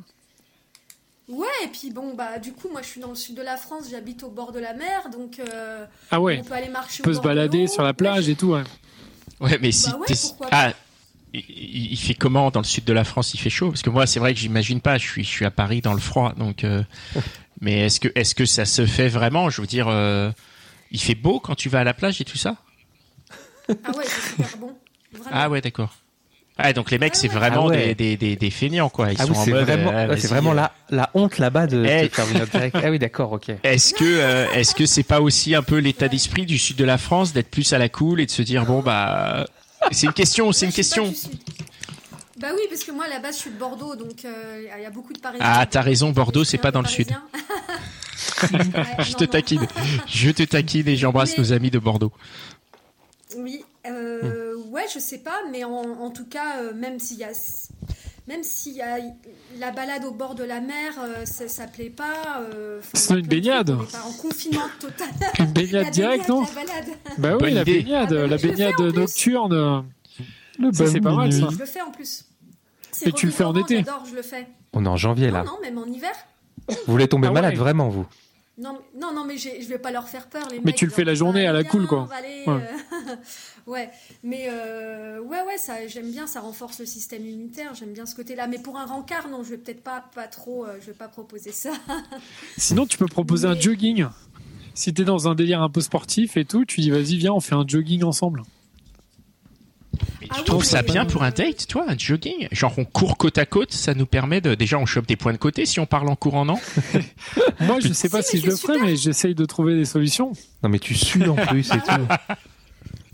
[1.29, 3.57] Ouais, et puis bon, bah du coup, moi je suis dans le sud de la
[3.57, 6.39] France, j'habite au bord de la mer, donc euh, Ah ouais.
[6.41, 8.51] on peut aller marcher On peut au se bord balader sur la plage et tout.
[8.53, 8.63] Ouais.
[9.41, 10.73] Ouais, mais si Bah ouais, pourquoi ah,
[11.49, 13.33] il, fait comment dans le sud de la France?
[13.33, 13.69] Il fait chaud?
[13.69, 14.97] Parce que moi, c'est vrai que j'imagine pas.
[14.97, 16.63] Je suis, je suis à Paris dans le froid, donc.
[16.63, 16.83] euh,
[17.61, 19.49] mais est-ce que, est-ce que ça se fait vraiment?
[19.49, 20.31] Je veux dire, euh,
[20.91, 22.55] il fait beau quand tu vas à la plage et tout ça?
[23.69, 24.71] Ah ouais, c'est super bon.
[25.13, 25.29] Vraiment.
[25.31, 25.95] Ah ouais, d'accord.
[26.59, 27.93] Ah donc les mecs, Ouais, c'est vraiment Ah ouais.
[27.93, 29.11] des, des, des, des feignants quoi.
[29.11, 29.61] Ils Ah sont oui, en c'est mode.
[29.65, 32.09] vraiment, euh, ouais, c'est vas-y, vraiment la, la honte là-bas de Eh.
[32.09, 32.75] te faire venir direct.
[32.83, 33.51] Ah oui, d'accord, ok.
[33.61, 36.83] Est-ce que, euh, est-ce que c'est pas aussi un peu l'état d'esprit du sud de
[36.83, 39.45] la France d'être plus à la cool et de se dire bon bah,
[39.91, 41.13] c'est une question, c'est une question.
[42.39, 44.81] Bah oui, parce que moi à la base je suis de Bordeaux, donc euh, il
[44.83, 45.45] y a beaucoup de Parisiens.
[45.47, 47.07] Ah, t'as raison, Bordeaux, c'est pas dans le sud.
[48.43, 48.49] Ouais,
[48.99, 49.29] Je non, te non.
[49.31, 49.67] taquine,
[50.07, 52.11] je te taquine et j'embrasse Mais- nos amis de Bordeaux.
[53.35, 57.23] Oui, euh, ouais, je sais pas, mais en, en tout cas, euh, même s'il y
[57.23, 57.29] a,
[58.27, 58.97] même s'il y a
[59.59, 62.41] la balade au bord de la mer, euh, ça, ça plaît pas.
[62.51, 63.69] euh, a une trucs, baignade.
[63.71, 65.07] On est pas en confinement total.
[65.39, 66.43] Une baignade direct, non.
[67.17, 67.79] Bah oui, Bonne la idée.
[67.83, 69.85] baignade, Ah bah la baignade nocturne.
[70.73, 71.47] Ça, c'est pas mal ça.
[71.51, 72.25] Je le fais en plus.
[73.03, 74.47] Et tu le fais en été J'adore, je le fais.
[74.73, 75.43] On est en janvier là.
[75.43, 76.11] Non, non, même en hiver.
[76.67, 77.41] Vous voulez tomber Ah ouais.
[77.41, 78.05] malade vraiment, vous
[78.57, 80.47] Non, mais- non, non, mais je vais pas leur faire peur.
[80.49, 81.99] Les Mais mecs, tu le fais la journée pas, à la cool, quoi.
[82.01, 82.53] on va aller, Ouais.
[83.09, 83.15] euh,
[83.67, 83.89] ouais,
[84.23, 87.73] mais euh, ouais, ouais, ça, j'aime bien, ça renforce le système immunitaire.
[87.75, 88.47] J'aime bien ce côté-là.
[88.47, 91.07] Mais pour un rencard, non, je vais peut-être pas, pas trop, euh, je vais pas
[91.07, 91.71] proposer ça.
[92.57, 94.05] Sinon, tu peux proposer un jogging.
[94.73, 97.39] Si t'es dans un délire un peu sportif et tout, tu dis vas-y, viens, on
[97.39, 98.43] fait un jogging ensemble.
[100.21, 102.47] Mais Ah tu oui, trouves oui, ça bien pour un date, toi, un jogging?
[102.51, 105.33] Genre on court côte à côte, ça nous permet de déjà on chope des points
[105.33, 106.59] de côté si on parle en courant, non?
[107.61, 110.33] Moi, je sais pas Si, je le ferai, mais j'essaye de trouver des solutions.
[110.61, 112.35] Non, mais tu sues en plus et tout.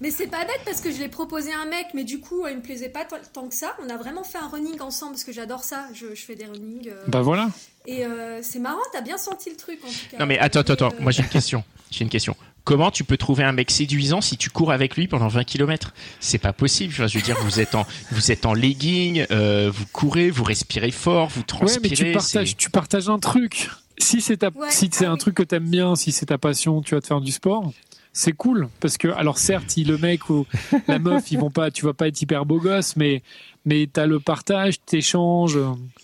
[0.01, 2.45] Mais c'est pas bête parce que je l'ai proposé à un mec, mais du coup,
[2.47, 3.75] il me plaisait pas tant- que ça.
[3.85, 5.85] On a vraiment fait un running ensemble parce que j'adore ça.
[5.93, 6.89] Je, je fais des runnings.
[6.89, 7.49] euh, Bah voilà.
[7.85, 10.17] Et euh, c'est marrant, t'as bien senti le truc en tout cas.
[10.19, 10.87] Non mais attends, attends, attends.
[10.93, 11.63] euh, Moi j'ai une question.
[11.91, 12.35] J'ai une question.
[12.63, 15.93] Comment tu peux trouver un mec séduisant si tu cours avec lui pendant 20 km
[16.21, 16.93] C'est pas possible.
[16.93, 20.45] Enfin, je veux dire, vous êtes en, vous êtes en legging, euh, vous courez, vous
[20.45, 21.79] respirez fort, vous Ouais, transpirez.
[21.89, 23.69] mais tu partages, tu partages un truc.
[23.97, 25.19] Si c'est ta, Ouais, si c'est ah un oui.
[25.19, 27.71] truc que t'aimes bien, si c'est ta passion, tu vas te faire du sport.
[28.15, 30.45] C'est cool parce que alors certes, le mec ou
[30.87, 33.23] la meuf, ils vont pas, tu vas pas être hyper beau gosse, mais
[33.65, 35.57] mais t'as le partage, t'échanges.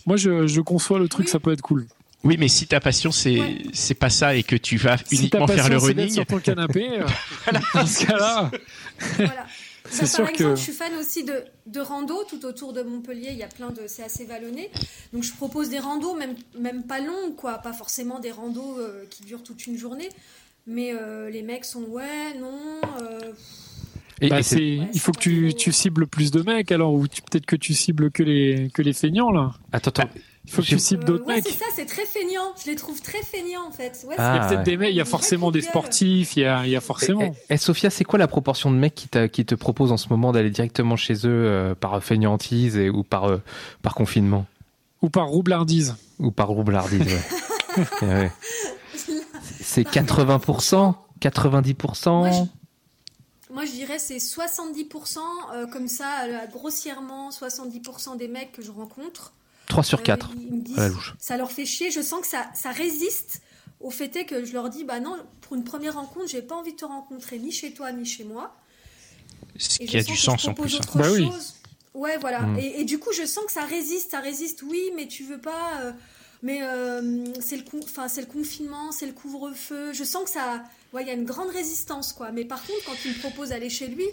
[0.06, 1.86] Moi, je, je conçois le truc, ça peut être cool.
[2.24, 3.62] Oui, mais si ta passion c'est Ouais.
[3.72, 6.38] c'est pas ça et que tu vas Si ta uniquement faire le running, sur ton
[6.40, 7.06] canapé, euh,
[7.74, 8.50] dans ce cas-là,
[9.16, 9.46] Voilà.
[9.92, 11.32] C'est sûr par que- je suis fan aussi de,
[11.66, 13.28] de rando tout autour de Montpellier.
[13.30, 14.70] Il y a plein de, c'est assez vallonné.
[15.12, 17.54] Donc je propose des randos, même même pas longs, quoi.
[17.58, 20.08] Pas forcément des randos euh, qui durent toute une journée.
[20.72, 22.58] Mais euh, les mecs sont ouais, non.
[23.02, 23.32] euh,
[24.20, 26.92] Et, bah, et c'est- c'est, il faut que tu, tu cibles plus de mecs alors,
[26.94, 29.52] ou tu- peut-être que tu cibles que les, que les feignants là.
[29.72, 30.10] Attends, attends.
[30.46, 31.44] Il faut que tu cibles euh, d'autres ouais, mecs.
[31.46, 32.54] c'est ça, c'est très feignant.
[32.64, 34.04] Je les trouve très feignants en fait.
[34.06, 34.64] Ouais, Il y Ah, a peut-être ouais.
[34.64, 36.80] des mecs, il y a forcément des sportifs, il y a, il y a Et,
[36.80, 37.22] forcément.
[37.22, 39.96] et- et Sophia, c'est quoi la proportion de mecs qui, t'a- qui te proposent en
[39.96, 43.38] ce moment d'aller directement chez eux euh, par feignantise et, ou par, euh,
[43.82, 44.46] par confinement?
[45.02, 45.96] Ou par roublardise.
[46.18, 47.84] Ou par roublardise ouais.
[48.02, 48.30] Eh ouais.
[49.72, 52.18] C'est 80%, 90%.
[52.18, 55.20] Moi, je- Moi, je dirais c'est 70%,
[55.52, 59.32] euh, comme ça, euh, grossièrement, 70% des mecs que je rencontre.
[59.68, 60.30] 3 sur euh, 4.
[60.36, 61.14] ils me disent, à la louche.
[61.18, 61.90] ça leur fait chier.
[61.90, 63.42] Je sens que ça, ça résiste
[63.80, 66.56] au fait est que je leur dis, bah non, pour une première rencontre, j'ai pas
[66.56, 68.54] envie de te rencontrer ni chez toi ni chez moi.
[69.56, 70.74] ce Et qui a du sens en plus.
[70.74, 70.78] hein.
[70.80, 71.26] autre Bah oui.
[71.30, 71.54] chose.
[71.94, 72.40] Ouais, voilà.
[72.42, 72.58] Mm.
[72.58, 74.62] Et, et du coup, je sens que ça résiste, ça résiste.
[74.62, 75.80] Oui, mais tu veux pas.
[75.80, 75.92] euh,
[76.42, 79.92] mais euh, c'est le, con- enfin, c'est le confinement, c'est le couvre-feu.
[79.92, 80.62] Je sens que ça.
[80.92, 82.32] Ouais, il y a une grande résistance, quoi.
[82.32, 84.06] Mais par contre, quand il me propose d'aller chez lui,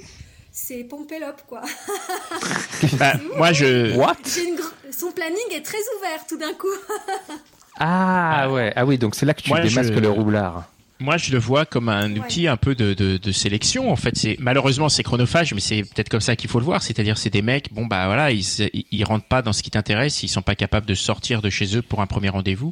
[0.51, 1.61] c'est Pompelope, quoi.
[2.93, 4.15] Bah, moi je What?
[4.25, 6.67] J'ai une gr- Son planning est très ouvert tout d'un coup.
[7.79, 10.63] Ah ouais, ah oui, donc c'est là que tu Moi, démasques je- le roublard.
[10.99, 12.19] Moi, je le vois comme un Ouais.
[12.19, 13.91] outil un peu de, de, de sélection.
[13.91, 16.81] En fait, c'est malheureusement c'est chronophage, mais c'est peut-être comme ça qu'il faut le voir.
[16.81, 18.43] C'est-à-dire, c'est des mecs, bon bah voilà, ils,
[18.91, 21.77] ils rentrent pas dans ce qui t'intéresse, ils sont pas capables de sortir de chez
[21.77, 22.71] eux pour un premier rendez-vous.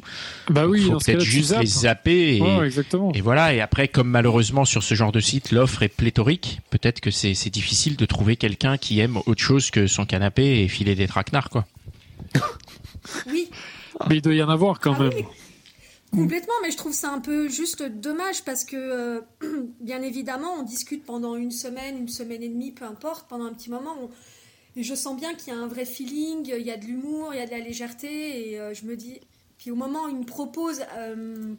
[0.50, 1.60] Bah oui, faut peut-être juste zappes.
[1.60, 3.12] les zapper et, Ouais, ouais, exactement.
[3.12, 3.54] et voilà.
[3.54, 7.34] Et après, comme malheureusement sur ce genre de site, l'offre est pléthorique, peut-être que c'est
[7.34, 11.06] c'est difficile de trouver quelqu'un qui aime autre chose que son canapé et filer des
[11.06, 11.64] traquenards, quoi.
[13.30, 13.48] Oui,
[14.08, 15.12] Mais il doit y en avoir quand Ah même.
[15.14, 15.24] oui.
[16.16, 19.20] Complètement, mais je trouve ça un peu juste dommage parce que, euh,
[19.80, 23.52] bien évidemment, on discute pendant une semaine, une semaine et demie, peu importe, pendant un
[23.52, 23.96] petit moment.
[24.76, 27.34] et je sens bien qu'il y a un vrai feeling, il y a de l'humour,
[27.34, 29.20] il y a de la légèreté, et euh, je me dis.
[29.58, 31.54] Puis au moment où il me propose, euh,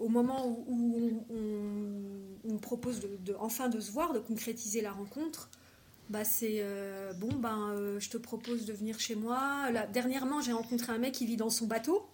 [0.00, 3.00] au moment où, on, me propose
[3.38, 5.48] enfin de se voir, de concrétiser la rencontre,
[6.10, 9.70] bah c'est euh, bon ben euh, je te propose de venir chez moi.
[9.72, 12.06] Là, dernièrement j'ai rencontré un mec qui vit dans son bateau.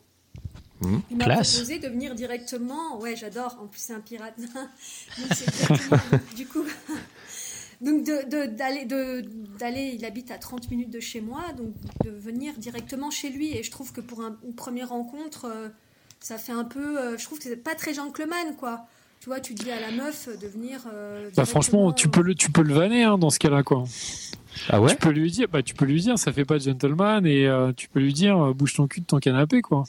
[0.80, 0.98] Mmh.
[1.10, 1.24] Il m'a
[1.58, 2.98] proposé de venir directement.
[3.00, 3.58] Ouais j'adore.
[3.60, 4.34] En plus c'est un pirate.
[5.18, 6.64] Donc du coup.
[7.80, 9.22] Donc d'aller de,
[9.58, 11.72] d'aller, il habite à 30 minutes de chez moi, donc
[12.04, 13.56] de venir directement chez lui.
[13.56, 15.68] Et je trouve que pour un- une première rencontre, euh,
[16.20, 17.16] ça fait un peu.
[17.16, 18.86] je trouve que c'est pas très gentleman, quoi.
[19.20, 20.80] Tu vois, tu dis à la meuf de venir.
[20.92, 23.84] euh, Bah franchement, tu peux le, tu peux le vanner hein, dans ce cas-là quoi.
[24.70, 26.62] Ah ouais Tu peux lui dire, bah tu peux lui dire, ça fait pas de
[26.64, 29.84] gentleman et euh, tu peux lui dire, euh, bouge ton cul de ton canapé quoi.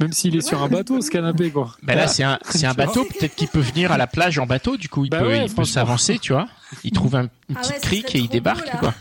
[0.00, 1.76] Même s'il est sur un bateau, ce canapé quoi.
[1.82, 3.04] Bah là, c'est un, c'est un bateau.
[3.04, 4.76] Peut-être qu'il peut venir à la plage en bateau.
[4.76, 6.48] Du coup, il Bah peut, ouais, il peut s'avancer, tu vois.
[6.84, 8.94] Il trouve un, une Ah petite ouais, crique et il débarque, beau, quoi.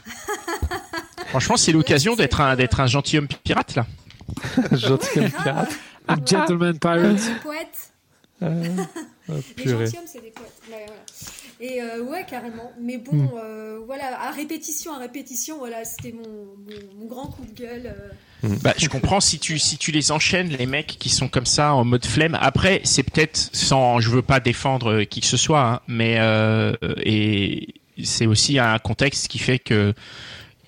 [1.28, 3.86] Franchement, c'est l'occasion d'être un, d'être un gentilhomme pirate, là.
[4.72, 5.78] Gentilhomme pirate.
[6.08, 7.22] Un gentleman pirate.
[7.30, 8.72] Un poète.
[9.30, 10.54] Oh, Les gentilshommes, c'est des poètes.
[10.70, 11.02] Ouais, voilà.
[11.60, 12.72] Et euh, ouais, carrément.
[12.80, 13.28] Mais bon, Hmm.
[13.44, 17.88] euh, voilà, à répétition, à répétition, voilà, c'était mon, mon, mon grand coup de gueule.
[18.44, 18.56] euh.
[18.62, 21.74] Bah, je comprends si tu si tu les enchaînes les mecs qui sont comme ça
[21.74, 22.38] en mode flemme.
[22.40, 26.74] Après, c'est peut-être sans, je veux pas défendre qui que ce soit, hein, mais euh,
[27.04, 27.74] et
[28.04, 29.96] c'est aussi un contexte qui fait que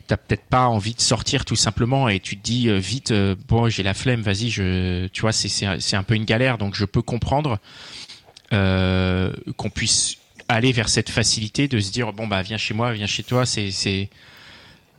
[0.07, 3.35] t'as peut-être pas envie de sortir tout simplement et tu te dis euh, vite euh,
[3.47, 6.25] bon j'ai la flemme vas-y je tu vois c'est c'est un- c'est un peu une
[6.25, 7.59] galère donc je peux comprendre
[8.53, 12.91] euh, qu'on puisse aller vers cette facilité de se dire bon bah viens chez moi
[12.93, 14.09] viens chez toi c'est c'est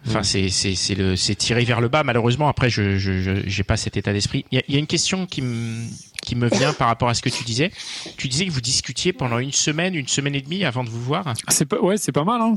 [0.07, 2.03] Enfin, c'est c'est c'est le c'est tiré vers le bas.
[2.05, 4.47] Malheureusement, après, je je j'ai pas cet état d'esprit.
[4.51, 5.85] Il y a, y a une question qui me
[6.23, 7.71] qui me vient par rapport à ce que tu disais.
[8.17, 11.03] Tu disais que vous discutiez pendant une semaine, une semaine et demie avant de vous
[11.03, 11.35] voir.
[11.49, 12.55] C'est pas, ouais, c'est pas mal hein.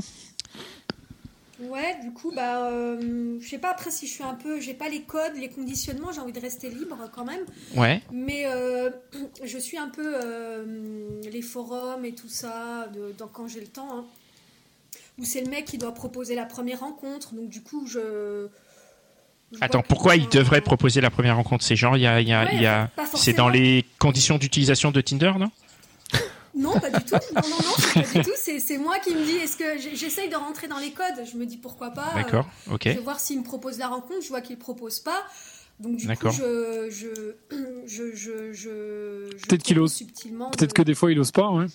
[1.74, 4.74] Ouais, du coup, bah, euh, je sais pas après si je suis un peu, j'ai
[4.74, 7.44] pas les codes, les conditionnements, j'ai envie de rester libre quand même.
[7.74, 8.00] Ouais.
[8.12, 8.90] Mais euh,
[9.44, 13.66] je suis un peu euh, les forums et tout ça, de, dans- quand j'ai le
[13.66, 14.04] temps, hein,
[15.18, 17.34] où c'est le mec qui doit proposer la première rencontre.
[17.34, 18.46] Donc du coup, je.
[19.52, 21.64] je Attends, pourquoi il devrait proposer la première rencontre?
[21.64, 23.84] C'est genre il y a y a Ouais, il y a pas c'est dans les
[23.98, 25.50] conditions d'utilisation de Tinder, non?
[26.56, 27.14] Non, pas du tout.
[27.34, 28.34] Non, non, non, c'est pas du tout.
[28.36, 31.24] C'est, c'est moi qui me dis, est-ce que j'essaye de rentrer dans les codes?
[31.30, 32.10] Je me dis pourquoi pas?
[32.12, 32.48] euh, D'accord.
[32.70, 32.82] Ok.
[32.84, 34.22] Je vais voir s'il me propose la rencontre.
[34.22, 35.20] Je vois qu'il propose pas.
[35.80, 36.30] Donc du coup, D'accord.
[36.32, 37.34] je, je,
[37.86, 39.92] je, je, je, je Peut-être qu'il ose.
[39.92, 40.50] subtilement.
[40.50, 41.50] Peut-être de- que des fois il ose pas.
[41.50, 41.66] Ouais.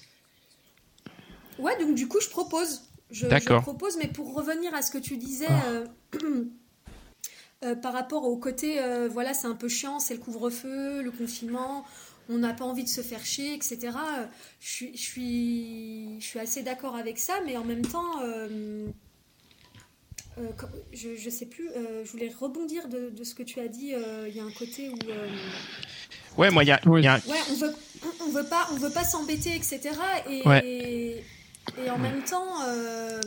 [1.58, 2.84] Ouais, donc du coup, je propose.
[3.12, 5.62] je, je propose, mais pour revenir à ce que tu disais Ah.
[5.68, 5.86] euh,
[7.66, 11.12] euh, par rapport au côté, euh, voilà, c'est un peu chiant, c'est le couvre-feu, le
[11.12, 11.84] confinement,
[12.30, 13.78] on n'a pas envie de se faire chier, etc.
[13.84, 14.26] Euh,
[14.62, 18.88] Je suis, je suis, je suis assez d'accord avec ça, mais en même temps, euh,
[20.38, 20.48] euh,
[20.94, 23.94] je, je sais plus, euh, je voulais rebondir de, de ce que tu as dit.
[23.94, 24.94] euh, Il y a un côté où.
[25.10, 25.28] euh,
[26.38, 27.76] Ouais, moi, il y a, il y a un- Ouais, on veut,
[28.22, 29.80] on- veut pas, on veut pas s'embêter, etc.
[30.30, 30.62] Et, Ouais.
[30.66, 31.24] et,
[31.84, 33.20] et en même temps, euh,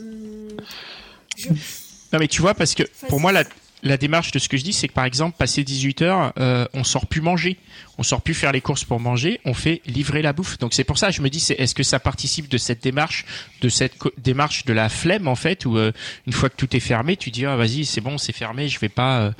[1.37, 3.43] je, Non mais tu vois parce que Enfin, pour moi la,
[3.83, 6.65] la démarche de ce que je dis c'est que par exemple passé 18 heures euh,
[6.73, 7.57] on sort plus manger,
[7.97, 10.57] on sort plus faire les courses pour manger, on fait livrer la bouffe.
[10.57, 13.25] Donc c'est pour ça je me dis est-ce que ça participe de cette démarche
[13.61, 15.91] de cette démarche de la flemme en fait où euh,
[16.25, 18.79] une fois que tout est fermé tu dis ah vas-y c'est bon c'est fermé je
[18.79, 19.31] vais pas euh,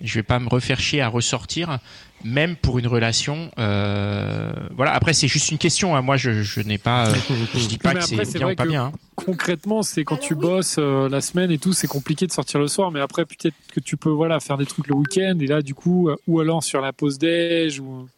[0.00, 1.78] je vais pas me refaire chier à ressortir
[2.24, 6.02] même pour une relation euh, voilà après c'est juste une question hein.
[6.02, 7.14] moi je, je n'ai pas euh,
[7.54, 8.92] je dis pas Mais que après, c'est bien ou pas bien hein.
[9.16, 10.40] concrètement, c'est quand Alors tu oui.
[10.40, 12.90] bosses euh, la semaine et tout, c'est compliqué de sortir le soir.
[12.90, 15.74] Mais après, peut-être que tu peux voilà faire des trucs le week-end et là, du
[15.74, 18.08] coup, euh, ou alors sur la pause déj ou.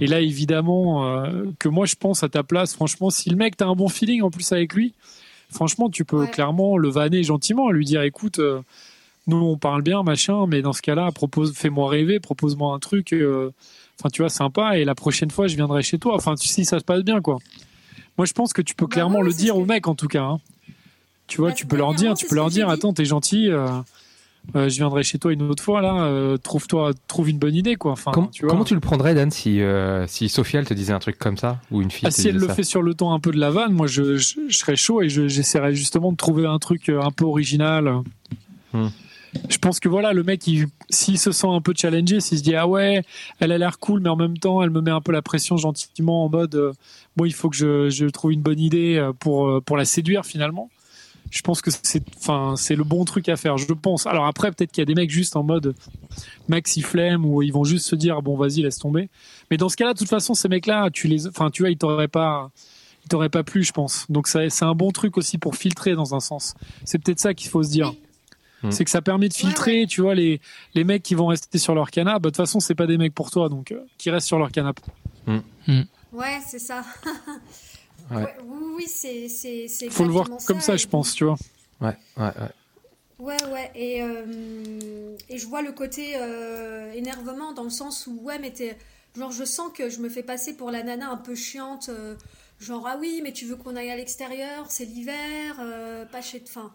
[0.00, 2.74] Et là, évidemment, euh, que moi, je pense à ta place.
[2.74, 4.92] Franchement, si le mec, t'as un bon feeling en plus avec lui,
[5.50, 6.30] franchement, tu peux Ouais.
[6.30, 8.40] clairement le vanner gentiment, lui dire, écoute.
[9.26, 13.12] Nous, on parle bien, machin, mais dans ce cas-là, propose, fais-moi rêver, propose-moi un truc,
[13.12, 13.50] euh,
[13.98, 16.14] enfin, tu vois, sympa, et la prochaine fois, je viendrai chez toi.
[16.14, 17.38] Enfin, si ça se passe bien, quoi.
[18.18, 20.08] Moi, je pense que tu peux Bah clairement ouais, le dire aux mecs, en tout
[20.08, 20.22] cas.
[20.24, 20.40] hein.
[21.26, 23.66] Tu vois, Bah, tu peux leur dire, tu peux leur dire, attends, t'es gentil, euh,
[24.56, 27.76] euh, je viendrai chez toi une autre fois, là, euh, trouve-toi, trouve une bonne idée,
[27.76, 27.92] quoi.
[27.92, 28.50] Enfin, Com- tu vois.
[28.50, 31.38] comment tu le prendrais, Dan, si, euh, si Sophia elle te disait un truc comme
[31.38, 33.30] ça Ou une fille Ah, si elle le ça fait sur le ton un peu
[33.32, 36.44] de la vanne, moi je, je, je serais chaud et je- j'essaierais justement de trouver
[36.46, 38.02] un truc un peu original.
[38.74, 38.88] Hmm.
[39.48, 42.42] Je pense que voilà, le mec, il- s'il se sent un peu challengé, s'il se
[42.42, 43.02] dit ah ouais,
[43.40, 45.56] elle a l'air cool, mais en même temps, elle me met un peu la pression
[45.56, 46.72] gentiment en mode euh,
[47.16, 50.24] bon, il faut que je, trouve une bonne idée euh, pour, euh, pour la séduire
[50.24, 50.70] finalement.
[51.30, 54.06] Je pense que c'est enfin le bon truc à faire, je pense.
[54.06, 55.74] Alors après, peut-être qu'il y a des mecs juste en mode
[56.48, 59.08] maxi flemme où ils vont juste se dire bon, vas-y, laisse tomber.
[59.50, 61.78] Mais dans ce cas-là, de toute façon, ces mecs-là, tu les, enfin, tu vois, ils
[61.78, 62.50] t'auraient pas,
[63.08, 64.06] pas plu, je pense.
[64.10, 66.54] Donc c'est un bon truc aussi pour filtrer dans un sens.
[66.84, 67.94] C'est peut-être ça qu'il faut se dire.
[68.64, 68.70] Hmm.
[68.72, 70.40] C'est que ça permet de filtrer, tu vois, les,
[70.74, 72.14] les mecs qui vont rester sur leur canapé.
[72.14, 74.38] Bah, de toute façon, c'est pas des mecs pour toi, donc euh, qui restent sur
[74.38, 74.82] leur canapé.
[76.12, 76.82] ouais, c'est ça.
[78.10, 78.16] Ouais.
[78.22, 81.24] Ouais, oui, oui, c'est c'est c'est Faut le voir comme ça, et je pense, tu
[81.24, 81.36] vois.
[81.80, 82.50] Ouais, ouais, ouais.
[83.18, 88.20] Ouais, ouais, et, euh, et je vois le côté euh, énervement dans le sens où,
[88.22, 88.76] ouais, mais t'es.
[89.16, 91.88] Genre, je sens que je me fais passer pour la nana un peu chiante.
[91.88, 92.14] euh,
[92.60, 96.42] genre, ah oui, mais tu veux qu'on aille à l'extérieur, c'est l'hiver, euh, pas chez.
[96.46, 96.72] Enfin,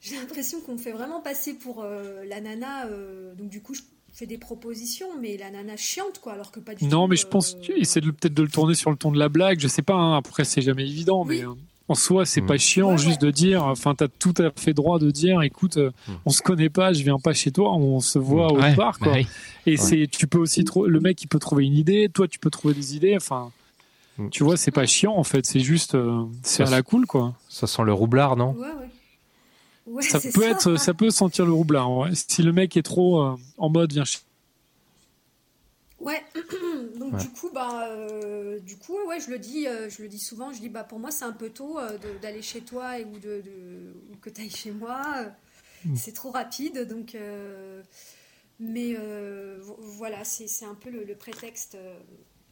[0.00, 2.86] j'ai l'impression qu'on me fait vraiment passer pour euh, la nana.
[2.86, 3.82] euh, donc, du coup, je
[4.12, 6.86] fais des propositions, mais la nana chiante, quoi, alors que pas du tout.
[6.90, 9.12] Non, mais je pense, euh, tu essaie de- peut-être de le tourner sur le ton
[9.12, 9.60] de la blague.
[9.60, 11.50] Je sais pas, hein, après, c'est jamais évident, mais euh,
[11.88, 12.46] en soi, c'est Mm.
[12.46, 13.26] pas chiant Ouais, juste ouais.
[13.28, 16.12] de dire, enfin, t'as tout à fait droit de dire, écoute, euh, Mm.
[16.26, 18.56] on se connaît pas, je viens pas chez toi, on se voit Mm.
[18.60, 19.14] Ouais, part, quoi.
[19.66, 22.50] Et c'est, tu peux aussi le mec, il peut trouver une idée, toi, tu peux
[22.50, 23.52] trouver des idées, enfin,
[24.18, 24.28] Mm.
[24.30, 27.06] tu vois, c'est pas chiant, en fait, c'est juste, euh, c'est à Ça, la cool,
[27.06, 27.34] quoi.
[27.48, 28.52] Ça sent le roublard, non?
[28.54, 28.90] Ouais, ouais.
[29.90, 32.10] Ouais, Ça peut être, ça peut sentir le roublard, ouais.
[32.14, 34.18] Si le mec est trop euh, en mode, viens chez
[35.98, 36.22] Ouais,
[36.98, 37.20] donc Ouais.
[37.20, 40.52] du coup, bah, euh, du coup, ouais, je le dis, euh, je le dis souvent.
[40.52, 43.18] Je dis, bah, pour moi, c'est un peu tôt euh, d'aller chez toi et ou
[43.18, 45.02] de, de- ou que tu ailles chez moi.
[45.18, 45.28] euh,
[45.86, 45.96] Mm.
[45.96, 47.14] C'est trop rapide, donc.
[47.14, 47.82] euh,
[48.58, 51.98] mais euh, vo- voilà, c'est un peu le, le prétexte euh,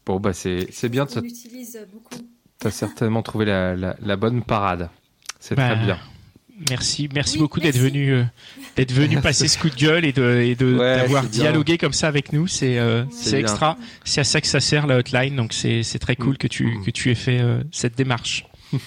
[0.07, 2.15] Bon, bah c'est c'est bien, t'as utilise beaucoup.
[2.65, 4.89] as certainement trouvé la, la, la bonne parade.
[5.41, 5.99] C'est Bah, très bien.
[6.71, 8.25] Merci, merci Oui, beaucoup d'être venu, euh,
[8.77, 11.31] d'être venu passer ce coup de gueule et de, et de Ouais, d'avoir bien.
[11.31, 12.47] dialogué comme ça avec nous.
[12.49, 13.41] C'est, euh, C'est c'est bien.
[13.41, 13.79] extra.
[14.05, 15.37] C'est à ça que ça sert la hotline.
[15.37, 16.39] Donc c'est, c'est très cool Mm.
[16.39, 16.85] que tu, Mm.
[16.85, 18.45] que tu aies fait euh, cette démarche.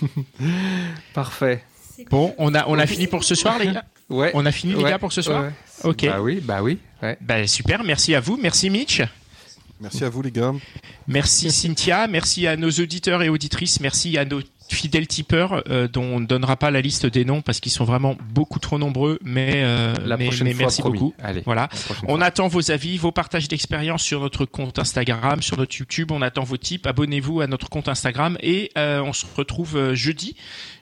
[1.13, 1.63] Parfait.
[2.09, 3.86] Bon, on a, on a fini pour ce soir, les gars?
[4.09, 4.32] Ouais.
[4.34, 5.43] On a fini, les ouais, gars, pour ce soir?
[5.43, 5.51] ouais.
[5.84, 6.05] Ok.
[6.05, 6.78] Bah oui, bah oui.
[7.01, 7.17] Ouais.
[7.22, 7.84] Bah super.
[7.84, 8.38] Merci à vous.
[8.41, 9.01] Merci Mitch.
[9.80, 10.53] Merci à vous, les gars.
[11.07, 14.41] Merci Cynthia, merci à nos auditeurs et auditrices, merci à nos
[14.76, 17.84] fidèles tipeurs euh, dont on ne donnera pas la liste des noms parce qu'ils sont
[17.86, 20.99] vraiment beaucoup trop nombreux, mais, euh, La mais, prochaine mais fois, merci promis.
[20.99, 21.13] beaucoup.
[21.22, 21.41] Allez.
[21.45, 21.69] Voilà.
[22.07, 22.26] On fois.
[22.26, 26.11] attend vos avis, vos partages d'expérience sur notre compte Instagram, sur notre YouTube.
[26.11, 26.86] On attend vos tips.
[26.88, 30.36] Abonnez-vous à notre compte Instagram et euh, on se retrouve euh, jeudi.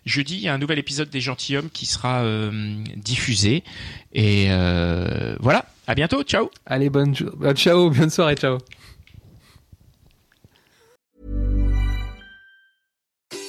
[0.06, 2.52] Jeudi, il y a un nouvel épisode des Gentilhommes qui sera euh,
[2.96, 3.64] diffusé.
[4.14, 5.66] Et euh, voilà.
[5.88, 6.24] À bientôt.
[6.24, 6.50] Ciao.
[6.66, 8.58] Allez, bonne jo- ciao, bonne soirée, ciao.